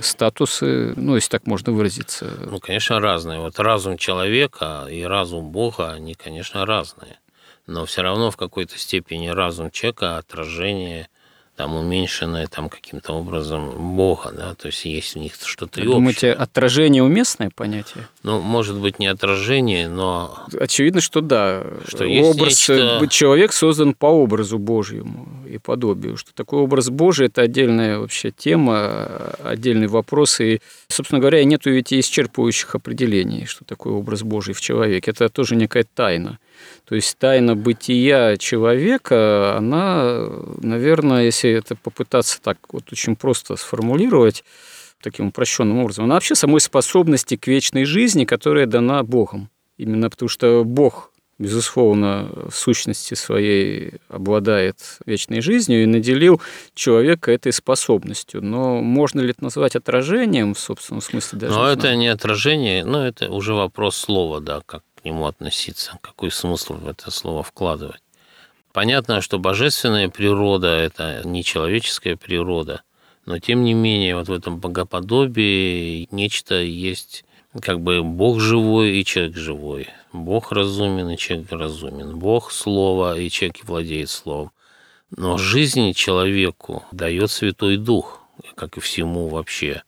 статусы, 0.00 0.94
ну, 0.96 1.16
если 1.16 1.30
так 1.30 1.46
можно 1.46 1.72
выразиться. 1.72 2.26
Ну, 2.46 2.60
конечно, 2.60 2.98
разные. 2.98 3.40
Вот 3.40 3.58
разум 3.58 3.98
человека 3.98 4.86
и 4.90 5.02
разум 5.02 5.50
Бога, 5.50 5.92
они, 5.92 6.14
конечно, 6.14 6.64
разные. 6.64 7.18
Но 7.66 7.84
все 7.84 8.00
равно 8.00 8.30
в 8.30 8.38
какой-то 8.38 8.78
степени 8.78 9.28
разум 9.28 9.70
человека– 9.70 10.16
отражение– 10.18 11.08
там 11.60 11.76
уменьшенное 11.76 12.46
там 12.46 12.70
каким-то 12.70 13.12
образом 13.12 13.94
Бога, 13.94 14.32
да, 14.34 14.54
то 14.54 14.68
есть 14.68 14.86
есть 14.86 15.14
в 15.14 15.18
них 15.18 15.34
что-то 15.44 15.82
и 15.82 15.84
Думаете, 15.84 16.30
общее. 16.30 16.42
отражение 16.42 17.02
уместное 17.02 17.50
понятие? 17.54 18.08
Ну, 18.22 18.40
может 18.40 18.78
быть, 18.78 18.98
не 18.98 19.06
отражение, 19.06 19.86
но... 19.86 20.38
Очевидно, 20.58 21.02
что 21.02 21.20
да. 21.20 21.62
Что 21.86 22.06
образ, 22.06 22.66
нечто... 22.66 23.06
Человек 23.10 23.52
создан 23.52 23.92
по 23.92 24.06
образу 24.06 24.58
Божьему 24.58 25.28
и 25.46 25.58
подобию, 25.58 26.16
что 26.16 26.32
такой 26.32 26.60
образ 26.60 26.88
Божий– 26.88 27.26
это 27.28 27.42
отдельная 27.42 27.98
вообще 27.98 28.30
тема, 28.30 29.34
отдельный 29.44 29.88
вопрос, 29.88 30.40
и, 30.40 30.62
собственно 30.88 31.20
говоря, 31.20 31.44
нету 31.44 31.70
ведь 31.70 31.92
исчерпывающих 31.92 32.74
определений, 32.74 33.44
что 33.44 33.66
такое 33.66 33.92
образ 33.92 34.22
Божий 34.22 34.54
в 34.54 34.62
человеке. 34.62 35.10
Это 35.10 35.28
тоже 35.28 35.56
некая 35.56 35.84
тайна. 35.84 36.38
То 36.84 36.94
есть 36.94 37.16
тайна 37.18 37.54
бытия 37.54 38.36
человека, 38.36 39.56
она, 39.56 40.28
наверное, 40.62 41.24
если 41.24 41.50
это 41.50 41.76
попытаться 41.76 42.40
так 42.42 42.58
вот 42.72 42.92
очень 42.92 43.16
просто 43.16 43.56
сформулировать, 43.56 44.44
таким 45.02 45.28
упрощенным 45.28 45.78
образом, 45.78 46.04
она 46.04 46.14
вообще 46.14 46.34
самой 46.34 46.60
способности 46.60 47.36
к 47.36 47.46
вечной 47.46 47.84
жизни, 47.84 48.24
которая 48.24 48.66
дана 48.66 49.02
Богом. 49.02 49.48
Именно 49.78 50.10
потому 50.10 50.28
что 50.28 50.62
Бог, 50.64 51.10
безусловно, 51.38 52.28
в 52.50 52.54
сущности 52.54 53.14
своей 53.14 53.94
обладает 54.08 54.98
вечной 55.06 55.40
жизнью 55.40 55.82
и 55.82 55.86
наделил 55.86 56.40
человека 56.74 57.32
этой 57.32 57.52
способностью. 57.52 58.42
Но 58.44 58.82
можно 58.82 59.20
ли 59.20 59.30
это 59.30 59.44
назвать 59.44 59.74
отражением 59.74 60.52
в 60.52 60.58
собственном 60.58 61.00
смысле? 61.00 61.38
Даже 61.38 61.54
но 61.54 61.68
это 61.68 61.94
не 61.94 62.08
отражение, 62.08 62.84
но 62.84 63.06
это 63.06 63.30
уже 63.30 63.54
вопрос 63.54 63.96
слова, 63.96 64.40
да, 64.40 64.60
как 64.66 64.82
к 65.00 65.04
нему 65.04 65.26
относиться, 65.26 65.98
какой 66.02 66.30
смысл 66.30 66.74
в 66.74 66.88
это 66.88 67.10
слово 67.10 67.42
вкладывать. 67.42 68.02
Понятно, 68.72 69.20
что 69.20 69.38
божественная 69.38 70.08
природа– 70.08 70.68
это 70.68 71.22
не 71.24 71.42
человеческая 71.42 72.16
природа, 72.16 72.82
но 73.26 73.38
тем 73.38 73.64
не 73.64 73.74
менее 73.74 74.16
вот 74.16 74.28
в 74.28 74.32
этом 74.32 74.58
богоподобии 74.58 76.08
нечто 76.12 76.60
есть, 76.60 77.24
как 77.60 77.80
бы 77.80 78.02
Бог 78.02 78.40
живой 78.40 78.98
и 78.98 79.04
человек 79.04 79.36
живой. 79.36 79.88
Бог 80.12 80.52
разумен 80.52 81.10
и 81.10 81.16
человек 81.16 81.50
разумен. 81.50 82.16
Бог– 82.18 82.50
слово 82.52 83.18
и 83.18 83.28
человек 83.28 83.64
владеет 83.64 84.10
словом. 84.10 84.52
Но 85.16 85.36
жизни 85.38 85.92
человеку 85.92 86.84
дает 86.92 87.30
Святой 87.30 87.76
Дух, 87.76 88.20
как 88.54 88.76
и 88.76 88.80
всему 88.80 89.28
вообще 89.28 89.82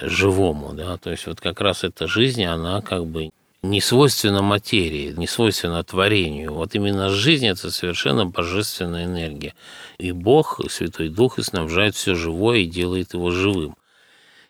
живому. 0.00 0.72
Да? 0.72 0.96
То 0.96 1.10
есть 1.10 1.26
вот 1.26 1.40
как 1.40 1.60
раз 1.60 1.84
эта 1.84 2.06
жизнь, 2.06 2.44
она 2.44 2.80
как 2.80 3.06
бы 3.06 3.30
не 3.70 3.80
свойственно 3.80 4.42
материи, 4.42 5.12
не 5.16 5.26
свойственно 5.26 5.82
творению. 5.84 6.54
Вот 6.54 6.74
именно 6.74 7.10
жизнь– 7.10 7.46
это 7.48 7.70
совершенно 7.70 8.26
божественная 8.26 9.04
энергия. 9.04 9.54
И 9.98 10.12
Бог, 10.12 10.60
и 10.60 10.68
Святой 10.68 11.08
Дух 11.08 11.38
и 11.38 11.42
снабжает 11.42 11.94
все 11.94 12.14
живое 12.14 12.58
и 12.58 12.66
делает 12.66 13.14
его 13.14 13.30
живым. 13.30 13.76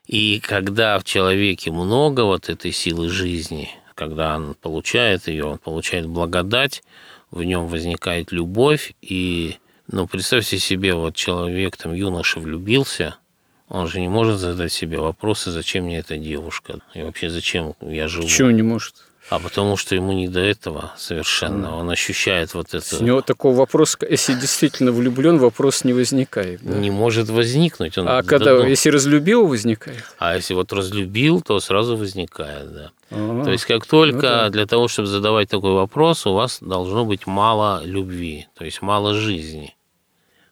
И 0.06 0.40
когда 0.40 0.98
в 0.98 1.04
человеке 1.04 1.70
много 1.70 2.22
вот 2.22 2.48
этой 2.48 2.72
силы 2.72 3.08
жизни, 3.08 3.70
когда 3.94 4.36
он 4.36 4.54
получает 4.54 5.26
ее, 5.28 5.44
он 5.44 5.58
получает 5.58 6.06
благодать, 6.06 6.82
в 7.30 7.42
нем 7.42 7.66
возникает 7.66 8.30
любовь, 8.30 8.94
и, 9.02 9.56
ну, 9.88 10.06
представьте 10.06 10.58
себе, 10.58 10.94
вот 10.94 11.16
человек, 11.16 11.76
там, 11.76 11.92
юноша 11.92 12.38
влюбился– 12.40 13.16
он 13.68 13.88
же 13.88 14.00
не 14.00 14.08
может 14.08 14.38
задать 14.38 14.72
себе 14.72 14.98
вопросы, 14.98 15.50
зачем 15.50 15.84
мне 15.84 15.98
эта 15.98 16.16
девушка, 16.16 16.80
и 16.94 17.02
вообще 17.02 17.30
зачем 17.30 17.74
я 17.80 18.08
живу. 18.08 18.24
Почему 18.24 18.50
не 18.50 18.62
может? 18.62 18.94
А 19.28 19.40
потому 19.40 19.76
что 19.76 19.96
ему 19.96 20.12
не 20.12 20.28
до 20.28 20.38
этого 20.38 20.92
совершенно. 20.96 21.76
Он 21.76 21.90
ощущает 21.90 22.54
вот 22.54 22.74
это. 22.74 22.96
У 23.00 23.02
него 23.02 23.22
такого 23.22 23.56
вопроса, 23.56 23.98
если 24.08 24.34
действительно 24.34 24.92
влюблен, 24.92 25.38
вопрос 25.38 25.82
не 25.82 25.92
возникает. 25.92 26.60
Да? 26.62 26.78
Не 26.78 26.92
может 26.92 27.28
возникнуть. 27.28 27.98
Он 27.98 28.06
а 28.08 28.22
когда, 28.22 28.52
давно... 28.52 28.68
если 28.68 28.88
разлюбил, 28.88 29.48
возникает? 29.48 30.04
А 30.18 30.36
если 30.36 30.54
вот 30.54 30.72
разлюбил, 30.72 31.40
то 31.40 31.58
сразу 31.58 31.96
возникает, 31.96 32.72
да. 32.72 32.90
А-а-а. 33.10 33.44
То 33.44 33.50
есть 33.50 33.64
как 33.64 33.84
только 33.84 34.16
ну, 34.16 34.20
да. 34.20 34.48
для 34.50 34.66
того, 34.66 34.86
чтобы 34.86 35.08
задавать 35.08 35.48
такой 35.48 35.72
вопрос, 35.72 36.24
у 36.26 36.32
вас 36.32 36.58
должно 36.60 37.04
быть 37.04 37.26
мало 37.26 37.82
любви, 37.84 38.46
то 38.54 38.64
есть 38.64 38.80
мало 38.80 39.14
жизни. 39.14 39.74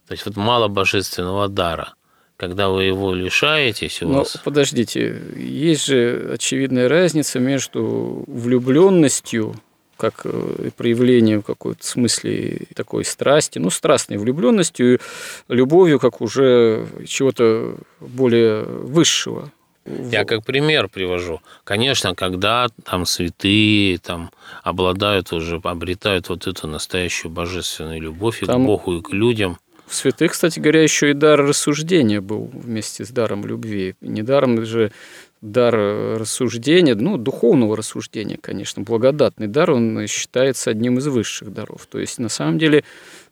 То 0.09 0.13
есть 0.15 0.27
вот 0.27 0.37
мало 0.37 0.67
божественного 0.67 1.49
дара 1.49 1.95
когда 2.37 2.69
вы 2.69 2.85
его 2.85 3.15
лишаетесь, 3.15 4.03
у 4.03 4.09
Но 4.09 4.19
вас... 4.19 4.37
подождите, 4.45 5.21
есть 5.37 5.87
же 5.87 6.33
очевидная 6.35 6.89
разница 6.89 7.39
между 7.39 8.25
влюбленностью 8.27 9.55
как 9.97 10.23
э, 10.25 10.71
проявлением 10.77 11.43
какой-то 11.43 11.87
смысле 11.87 12.63
такой 12.75 13.05
страсти, 13.05 13.59
ну, 13.59 13.71
страстной 13.71 14.19
влюбленностью, 14.19 15.01
любовью 15.49 16.01
как 16.01 16.21
уже 16.21 16.87
чего-то 17.07 17.77
более 18.01 18.65
высшего. 18.65 19.53
Я 19.87 20.25
как 20.25 20.45
пример 20.45 20.89
привожу. 20.89 21.43
Конечно, 21.63 22.15
когда 22.15 22.69
там 22.85 23.05
святые 23.05 23.99
там 23.99 24.31
обладают 24.63 25.33
уже, 25.33 25.61
обретают 25.63 26.29
вот 26.31 26.47
эту 26.47 26.67
настоящую 26.67 27.31
божественную 27.31 28.01
любовь 28.01 28.43
и 28.43 28.47
там... 28.47 28.63
к 28.63 28.67
Богу, 28.67 28.97
и 28.97 29.03
к 29.03 29.11
людям, 29.13 29.59
в 29.87 29.95
святых, 29.95 30.33
кстати 30.33 30.61
говоря, 30.61 30.83
еще 30.83 31.11
и 31.11 31.15
дар 31.15 31.41
рассуждения 31.41 32.21
был 32.21 32.51
вместе 32.53 33.05
с 33.05 33.11
даром 33.11 33.47
любви. 33.47 33.95
Недаром 34.01 34.65
же 34.65 34.93
дар 35.41 35.75
рассуждения, 36.19 36.95
ну, 36.95 37.19
духовного 37.19 37.77
рассуждения, 37.77 38.39
конечно, 38.41 38.83
благодатный 38.83 39.47
дар, 39.47 39.73
он 39.73 40.07
считается 40.07 40.71
одним 40.71 40.99
из 40.99 41.07
высших 41.07 41.53
даров. 41.53 41.87
То 41.87 41.99
есть, 41.99 42.19
на 42.19 42.31
самом 42.31 42.59
деле, 42.59 42.83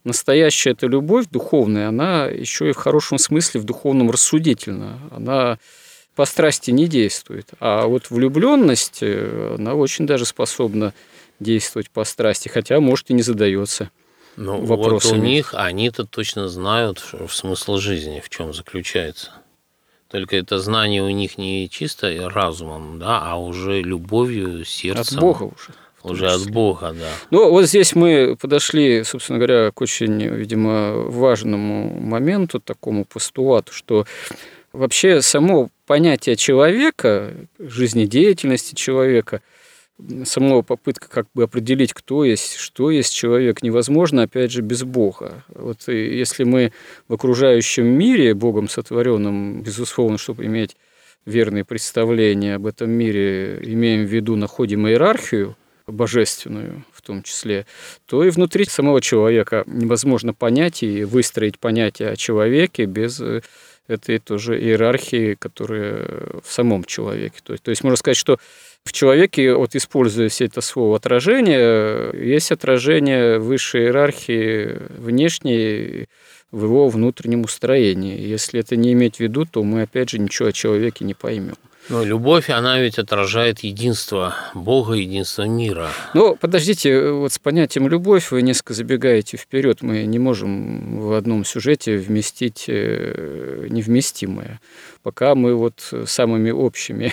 настоящая 0.04 0.72
эта 0.72 0.86
любовь 0.86 1.26
духовная, 1.30 1.88
она 1.88 2.26
еще 2.26 2.68
и 2.68 2.72
в 2.72 2.76
хорошем 2.76 3.16
смысле 3.16 3.60
в 3.60 3.64
духовном 3.64 4.10
рассудительна. 4.10 4.98
Она 5.10 5.58
по 6.14 6.26
страсти 6.26 6.70
не 6.70 6.86
действует. 6.86 7.48
А 7.60 7.86
вот 7.86 8.10
влюбленность, 8.10 9.02
она 9.02 9.74
очень 9.74 10.06
даже 10.06 10.26
способна 10.26 10.92
действовать 11.40 11.88
по 11.88 12.04
страсти, 12.04 12.48
хотя, 12.48 12.78
может, 12.78 13.08
и 13.08 13.14
не 13.14 13.22
задается 13.22 13.90
ну, 14.36 14.64
вопросами. 14.64 15.12
Вот 15.12 15.18
у 15.18 15.22
них 15.22 15.54
они-то 15.54 16.04
точно 16.04 16.48
знают 16.48 17.02
в 17.12 17.28
смысл 17.30 17.76
жизни, 17.76 18.22
в 18.24 18.28
чем 18.28 18.52
заключается. 18.52 19.30
Только 20.08 20.36
это 20.36 20.58
знание 20.58 21.02
у 21.02 21.08
них 21.08 21.38
не 21.38 21.68
чисто 21.70 22.28
разумом, 22.28 22.98
да, 22.98 23.20
а 23.22 23.36
уже 23.36 23.80
любовью, 23.80 24.64
сердцем. 24.64 25.18
От 25.18 25.22
Бога 25.22 25.42
уже. 25.44 25.72
Уже 26.02 26.30
от 26.30 26.50
Бога, 26.50 26.92
да. 26.98 27.08
Ну, 27.30 27.50
вот 27.50 27.66
здесь 27.66 27.94
мы 27.94 28.36
подошли, 28.36 29.04
собственно 29.04 29.38
говоря, 29.38 29.70
к 29.70 29.80
очень, 29.80 30.20
видимо, 30.20 30.94
важному 30.94 31.98
моменту, 32.00 32.58
такому 32.58 33.04
постулату, 33.04 33.72
что 33.72 34.04
вообще 34.72 35.22
само 35.22 35.70
понятие 35.86 36.36
человека, 36.36 37.32
жизнедеятельности 37.58 38.74
человека– 38.74 39.40
сама 40.24 40.62
попытка 40.62 41.08
как 41.08 41.26
бы 41.34 41.44
определить, 41.44 41.92
кто 41.92 42.24
есть, 42.24 42.56
что 42.56 42.90
есть 42.90 43.14
человек, 43.14 43.62
невозможно, 43.62 44.22
опять 44.22 44.50
же, 44.50 44.62
без 44.62 44.84
Бога. 44.84 45.44
Вот 45.48 45.88
если 45.88 46.44
мы 46.44 46.72
в 47.08 47.14
окружающем 47.14 47.86
мире, 47.86 48.34
Богом 48.34 48.68
сотворенном, 48.68 49.62
безусловно, 49.62 50.18
чтобы 50.18 50.46
иметь 50.46 50.76
верные 51.24 51.64
представления 51.64 52.56
об 52.56 52.66
этом 52.66 52.90
мире, 52.90 53.60
имеем 53.62 54.06
в 54.06 54.10
виду, 54.10 54.36
находим 54.36 54.88
иерархию, 54.88 55.56
божественную 55.86 56.84
в 56.92 57.02
том 57.02 57.22
числе, 57.22 57.66
то 58.06 58.24
и 58.24 58.30
внутри 58.30 58.64
самого 58.64 59.00
человека 59.00 59.64
невозможно 59.66 60.32
понять 60.32 60.82
и 60.82 61.04
выстроить 61.04 61.58
понятие 61.58 62.10
о 62.10 62.16
человеке 62.16 62.84
без 62.84 63.20
э, 63.20 63.42
этой 63.88 64.18
тоже 64.18 64.60
иерархии, 64.60 65.34
которая 65.34 66.06
в 66.42 66.52
самом 66.52 66.84
человеке. 66.84 67.36
То 67.42 67.52
есть, 67.52 67.64
то 67.64 67.70
есть 67.70 67.82
можно 67.82 67.96
сказать, 67.96 68.16
что 68.16 68.38
в 68.84 68.92
человеке, 68.92 69.54
вот 69.54 69.74
используя 69.74 70.28
все 70.28 70.46
это 70.46 70.60
слово 70.60 70.96
отражение, 70.96 72.10
есть 72.14 72.50
отражение 72.52 73.38
высшей 73.38 73.82
иерархии 73.82 74.78
внешней 74.98 76.08
в 76.50 76.64
его 76.64 76.88
внутреннем 76.88 77.42
устроении. 77.42 78.20
Если 78.20 78.60
это 78.60 78.76
не 78.76 78.92
иметь 78.92 79.16
в 79.16 79.20
виду, 79.20 79.46
то 79.46 79.62
мы, 79.62 79.82
опять 79.82 80.10
же, 80.10 80.18
ничего 80.18 80.48
о 80.48 80.52
человеке 80.52 81.04
не 81.04 81.14
поймем. 81.14 81.56
Но 81.88 82.04
любовь, 82.04 82.48
она 82.48 82.80
ведь 82.80 82.98
отражает 82.98 83.60
единство 83.60 84.34
Бога, 84.54 84.94
единство 84.94 85.42
мира. 85.42 85.88
Ну, 86.14 86.36
подождите, 86.36 87.10
вот 87.10 87.32
с 87.32 87.38
понятием 87.38 87.88
любовь 87.88 88.30
вы 88.30 88.42
несколько 88.42 88.74
забегаете 88.74 89.36
вперед. 89.36 89.82
Мы 89.82 90.04
не 90.04 90.18
можем 90.18 91.00
в 91.00 91.12
одном 91.12 91.44
сюжете 91.44 91.96
вместить 91.96 92.64
э, 92.68 93.66
невместимое. 93.68 94.60
Пока 95.02 95.34
мы 95.34 95.54
вот 95.54 95.92
самыми 96.06 96.50
общими 96.50 97.12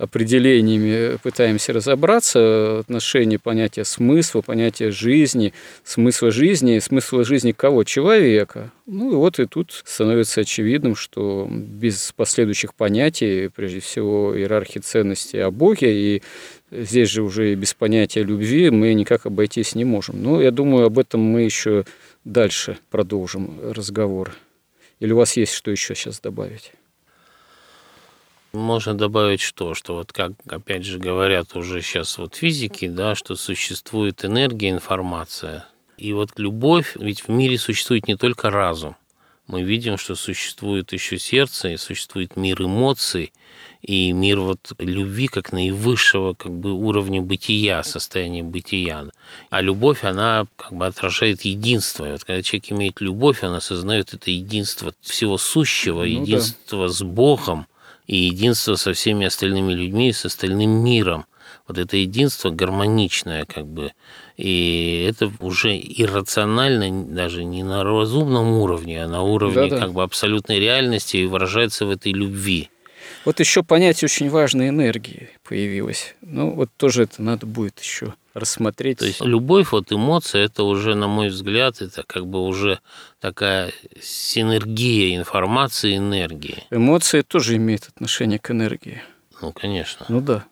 определениями 0.00 1.18
пытаемся 1.22 1.74
разобраться, 1.74 2.78
отношение 2.78 3.38
понятия 3.38 3.84
смысла, 3.84 4.40
понятия 4.40 4.90
жизни, 4.90 5.52
смысла 5.84 6.30
жизни, 6.30 6.78
смысла 6.78 7.22
жизни 7.22 7.52
кого? 7.52 7.84
Человека. 7.84 8.72
Ну 8.86 9.12
и 9.12 9.14
вот 9.14 9.38
и 9.38 9.44
тут 9.44 9.82
становится 9.84 10.40
очевидным, 10.40 10.96
что 10.96 11.46
без 11.50 12.12
последующих 12.16 12.74
понятий, 12.74 13.50
прежде 13.54 13.80
всего 13.80 14.34
иерархии 14.36 14.78
ценностей 14.78 15.38
о 15.40 15.50
Боге, 15.50 15.92
и 15.92 16.22
здесь 16.70 17.10
же 17.10 17.22
уже 17.22 17.54
без 17.54 17.74
понятия 17.74 18.22
любви 18.22 18.70
мы 18.70 18.94
никак 18.94 19.26
обойтись 19.26 19.74
не 19.74 19.84
можем. 19.84 20.22
Но 20.22 20.40
я 20.40 20.50
думаю, 20.50 20.86
об 20.86 20.98
этом 20.98 21.20
мы 21.20 21.42
еще 21.42 21.84
дальше 22.24 22.78
продолжим 22.90 23.60
разговор. 23.62 24.32
Или 24.98 25.12
у 25.12 25.16
вас 25.16 25.36
есть 25.36 25.52
что 25.52 25.70
еще 25.70 25.94
сейчас 25.94 26.20
добавить? 26.20 26.72
Можно 28.52 28.94
добавить 28.94 29.40
что? 29.40 29.74
Что 29.74 29.94
вот 29.94 30.12
как, 30.12 30.32
опять 30.48 30.84
же, 30.84 30.98
говорят 30.98 31.54
уже 31.54 31.82
сейчас 31.82 32.18
вот 32.18 32.34
физики, 32.34 32.88
да, 32.88 33.14
что 33.14 33.36
существует 33.36 34.24
энергия, 34.24 34.70
информация. 34.70 35.66
И 35.96 36.12
вот 36.12 36.38
любовь, 36.38 36.96
ведь 36.98 37.22
в 37.22 37.28
мире 37.28 37.58
существует 37.58 38.08
не 38.08 38.16
только 38.16 38.50
разум. 38.50 38.96
Мы 39.46 39.62
видим, 39.62 39.98
что 39.98 40.14
существует 40.14 40.92
еще 40.92 41.18
сердце, 41.18 41.70
и 41.70 41.76
существует 41.76 42.36
мир 42.36 42.62
эмоций, 42.62 43.32
и 43.82 44.12
мир 44.12 44.40
вот 44.40 44.72
любви 44.78 45.26
как 45.26 45.52
наивысшего 45.52 46.34
как 46.34 46.52
бы 46.52 46.72
уровня 46.72 47.20
бытия, 47.20 47.82
состояния 47.82 48.42
бытия. 48.42 49.06
А 49.50 49.60
любовь, 49.60 50.04
она 50.04 50.46
как 50.56 50.72
бы 50.72 50.86
отражает 50.86 51.42
единство. 51.42 52.08
И 52.08 52.12
вот 52.12 52.24
когда 52.24 52.42
человек 52.42 52.70
имеет 52.70 53.00
любовь, 53.00 53.42
он 53.42 53.54
осознает 53.54 54.14
это 54.14 54.30
единство 54.30 54.94
всего 55.00 55.36
сущего, 55.36 55.98
ну, 55.98 56.04
единство 56.04 56.86
да. 56.86 56.92
с 56.92 57.02
Богом, 57.02 57.66
и 58.10 58.16
единство 58.16 58.74
со 58.74 58.92
всеми 58.92 59.24
остальными 59.24 59.72
людьми 59.72 60.08
и 60.08 60.12
с 60.12 60.24
остальным 60.24 60.82
миром. 60.82 61.26
Вот 61.68 61.78
это 61.78 61.96
единство 61.96 62.50
гармоничное, 62.50 63.44
как 63.44 63.68
бы, 63.68 63.92
и 64.36 65.06
это 65.08 65.30
уже 65.38 65.78
иррационально, 65.78 67.04
даже 67.14 67.44
не 67.44 67.62
на 67.62 67.84
разумном 67.84 68.54
уровне, 68.54 69.04
а 69.04 69.08
на 69.08 69.22
уровне 69.22 69.68
Да-да. 69.68 69.78
как 69.78 69.92
бы 69.92 70.02
абсолютной 70.02 70.58
реальности 70.58 71.18
и 71.18 71.26
выражается 71.26 71.86
в 71.86 71.90
этой 71.90 72.10
любви. 72.10 72.68
Вот 73.24 73.40
еще 73.40 73.62
понятие 73.62 74.06
очень 74.06 74.30
важной 74.30 74.68
энергии 74.68 75.30
появилось. 75.44 76.14
Ну, 76.22 76.50
вот 76.52 76.70
тоже 76.76 77.04
это 77.04 77.22
надо 77.22 77.46
будет 77.46 77.78
еще 77.80 78.14
рассмотреть. 78.34 78.98
То 78.98 79.06
есть 79.06 79.20
любовь, 79.20 79.72
вот 79.72 79.92
эмоция, 79.92 80.44
это 80.44 80.62
уже, 80.64 80.94
на 80.94 81.08
мой 81.08 81.28
взгляд, 81.28 81.80
это 81.80 82.02
как 82.06 82.26
бы 82.26 82.44
уже 82.44 82.80
такая 83.20 83.72
синергия 84.00 85.16
информации 85.16 85.92
и 85.92 85.96
энергии. 85.96 86.64
Эмоции 86.70 87.22
тоже 87.22 87.56
имеют 87.56 87.88
отношение 87.88 88.38
к 88.38 88.50
энергии. 88.50 89.02
Ну, 89.42 89.52
конечно. 89.52 90.06
Ну 90.08 90.20
да. 90.20 90.44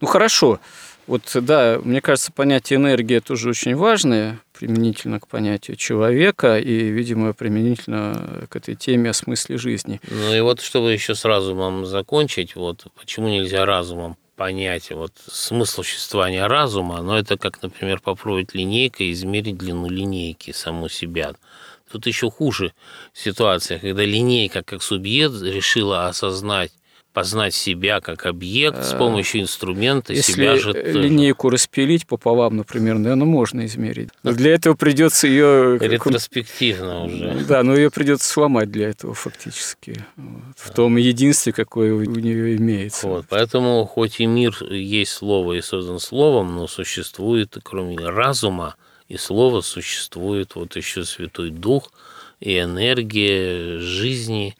Ну 0.00 0.06
хорошо. 0.06 0.60
Вот 1.06 1.22
да, 1.34 1.80
мне 1.82 2.00
кажется, 2.00 2.32
понятие 2.32 2.76
энергия 2.76 3.20
тоже 3.20 3.50
очень 3.50 3.74
важное, 3.74 4.40
применительно 4.52 5.18
к 5.18 5.26
понятию 5.26 5.76
человека 5.76 6.58
и, 6.58 6.88
видимо, 6.90 7.32
применительно 7.32 8.46
к 8.48 8.54
этой 8.54 8.76
теме 8.76 9.10
о 9.10 9.12
смысле 9.12 9.58
жизни. 9.58 10.00
Ну 10.08 10.34
и 10.34 10.40
вот, 10.40 10.60
чтобы 10.60 10.92
еще 10.92 11.14
с 11.14 11.24
разумом 11.24 11.86
закончить, 11.86 12.54
вот 12.54 12.86
почему 12.96 13.28
нельзя 13.28 13.66
разумом 13.66 14.16
понять 14.36 14.90
вот 14.90 15.12
смысл 15.30 15.82
существования 15.82 16.46
разума, 16.46 17.02
но 17.02 17.18
это 17.18 17.36
как, 17.36 17.62
например, 17.62 18.00
попробовать 18.00 18.54
линейкой 18.54 19.12
измерить 19.12 19.58
длину 19.58 19.88
линейки 19.88 20.52
саму 20.52 20.88
себя. 20.88 21.34
Тут 21.90 22.06
еще 22.06 22.30
хуже 22.30 22.72
ситуация, 23.12 23.78
когда 23.78 24.04
линейка 24.04 24.62
как 24.62 24.82
субъект 24.82 25.42
решила 25.42 26.06
осознать 26.06 26.72
познать 27.12 27.54
себя 27.54 28.00
как 28.00 28.26
объект 28.26 28.84
с 28.84 28.94
э, 28.94 28.98
помощью 28.98 29.42
инструмента 29.42 30.12
Если 30.12 30.32
себя 30.32 30.56
же 30.56 30.72
линейку 30.72 31.50
распилить 31.50 32.06
пополам, 32.06 32.56
например, 32.56 32.98
наверное, 32.98 33.26
можно 33.26 33.66
измерить. 33.66 34.08
Но 34.22 34.32
для 34.32 34.54
этого 34.54 34.74
придется 34.74 35.26
ее 35.26 35.78
ретроспективно 35.78 37.04
уже. 37.04 37.32
Да, 37.52 37.62
но 37.62 37.74
ее 37.74 37.90
придется 37.90 38.28
сломать 38.28 38.70
для 38.70 38.88
этого 38.88 39.14
фактически 39.14 40.04
вот, 40.16 40.54
в 40.56 40.70
том 40.70 40.96
единстве, 40.96 41.52
какое 41.52 41.92
у 41.92 42.00
нее 42.02 42.56
имеется. 42.56 43.06
Вот, 43.06 43.26
поэтому 43.28 43.84
хоть 43.84 44.20
и 44.20 44.26
мир 44.26 44.56
есть 44.70 45.12
слово 45.12 45.54
и 45.54 45.60
создан 45.60 45.98
словом, 45.98 46.54
но 46.54 46.66
существует 46.66 47.56
кроме 47.62 47.96
разума 47.98 48.76
и 49.08 49.16
слова 49.16 49.60
существует 49.60 50.54
вот 50.54 50.76
еще 50.76 51.04
Святой 51.04 51.50
Дух 51.50 51.90
и 52.40 52.58
энергия 52.58 53.78
жизни 53.78 54.56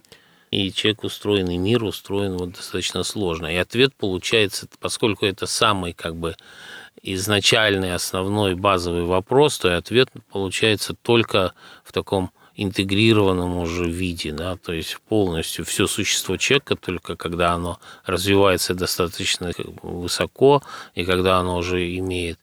и 0.53 0.71
человек 0.71 1.03
устроен, 1.03 1.49
и 1.49 1.57
мир 1.57 1.83
устроен 1.83 2.37
вот 2.37 2.53
достаточно 2.53 3.03
сложно. 3.03 3.47
И 3.47 3.57
ответ 3.57 3.95
получается, 3.95 4.69
поскольку 4.79 5.25
это 5.25 5.47
самый 5.47 5.95
как 5.95 6.15
бы 6.15 6.37
изначальный, 7.03 7.95
основной, 7.95 8.55
базовый 8.55 9.05
вопрос, 9.05 9.59
то 9.59 9.69
и 9.69 9.73
ответ 9.73 10.11
получается 10.31 10.95
только 10.95 11.55
в 11.83 11.93
таком 11.93 12.31
интегрированном 12.55 13.57
уже 13.57 13.87
виде, 13.87 14.31
да, 14.31 14.57
то 14.57 14.75
есть 14.75 14.99
полностью 15.09 15.65
все 15.65 15.87
существо 15.87 16.37
человека, 16.37 16.77
только 16.77 17.17
когда 17.17 17.53
оно 17.55 17.81
развивается 18.05 18.75
достаточно 18.75 19.53
высоко, 19.83 20.63
и 20.95 21.07
когда 21.07 21.39
оно 21.39 21.57
уже 21.57 21.97
имеет 21.97 22.39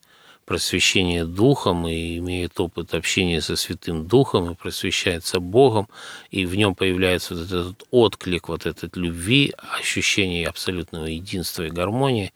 просвещение 0.50 1.26
Духом 1.26 1.88
и 1.88 2.18
имеет 2.18 2.60
опыт 2.60 2.96
общения 2.96 3.40
со 3.40 3.56
Святым 3.56 4.08
Духом 4.08 4.50
и 4.50 4.56
просвещается 4.56 5.40
Богом, 5.40 5.88
и 6.32 6.48
в 6.48 6.56
нем 6.56 6.74
появляется 6.74 7.36
вот 7.36 7.46
этот 7.46 7.84
отклик 7.92 8.50
вот 8.50 8.66
этот 8.66 8.98
любви, 8.98 9.54
ощущение 9.80 10.48
абсолютного 10.48 11.06
единства 11.06 11.68
и 11.68 11.70
гармонии, 11.70 12.34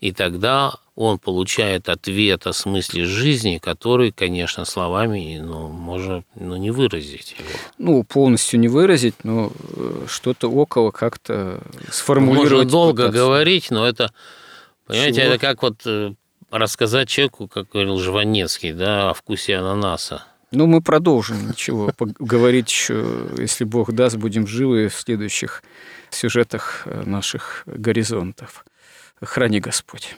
и 0.00 0.12
тогда 0.12 0.74
он 0.94 1.18
получает 1.18 1.88
ответ 1.88 2.46
о 2.46 2.52
смысле 2.52 3.06
жизни, 3.06 3.56
который, 3.56 4.12
конечно, 4.12 4.66
словами 4.66 5.40
ну, 5.42 5.68
можно 5.68 6.22
ну, 6.34 6.56
не 6.56 6.70
выразить 6.70 7.34
его. 7.38 7.48
Ну, 7.78 8.04
полностью 8.04 8.60
не 8.60 8.68
выразить, 8.68 9.24
но 9.24 9.50
э, 9.74 10.04
что-то 10.06 10.50
около 10.50 10.90
как-то 10.90 11.62
сформулировать. 11.90 12.52
Можно 12.52 12.70
долго 12.70 13.02
пытаться. 13.04 13.18
говорить, 13.18 13.70
но 13.70 13.88
это, 13.88 14.12
понимаете, 14.86 15.22
Чего? 15.22 15.30
это 15.32 15.38
как 15.38 15.62
вот 15.62 15.80
э, 15.86 16.12
рассказать 16.58 17.08
человеку, 17.08 17.48
как 17.48 17.68
говорил 17.68 17.98
Жванецкий, 17.98 18.72
да, 18.72 19.10
о 19.10 19.14
вкусе 19.14 19.56
ананаса. 19.56 20.24
Ну, 20.52 20.66
мы 20.66 20.80
продолжим, 20.80 21.48
ничего, 21.48 21.90
поговорить 21.96 22.70
еще, 22.70 23.04
если 23.38 23.64
Бог 23.64 23.92
даст, 23.92 24.16
будем 24.16 24.46
живы 24.46 24.88
в 24.88 24.94
следующих 24.94 25.62
сюжетах 26.10 26.82
э, 26.86 27.02
наших 27.04 27.64
горизонтов. 27.66 28.64
Храни 29.20 29.60
Господь. 29.60 30.16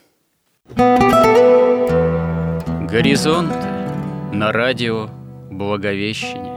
Горизонты 2.87 3.66
на 4.32 4.53
радио 4.53 5.09
Благовещение. 5.51 6.57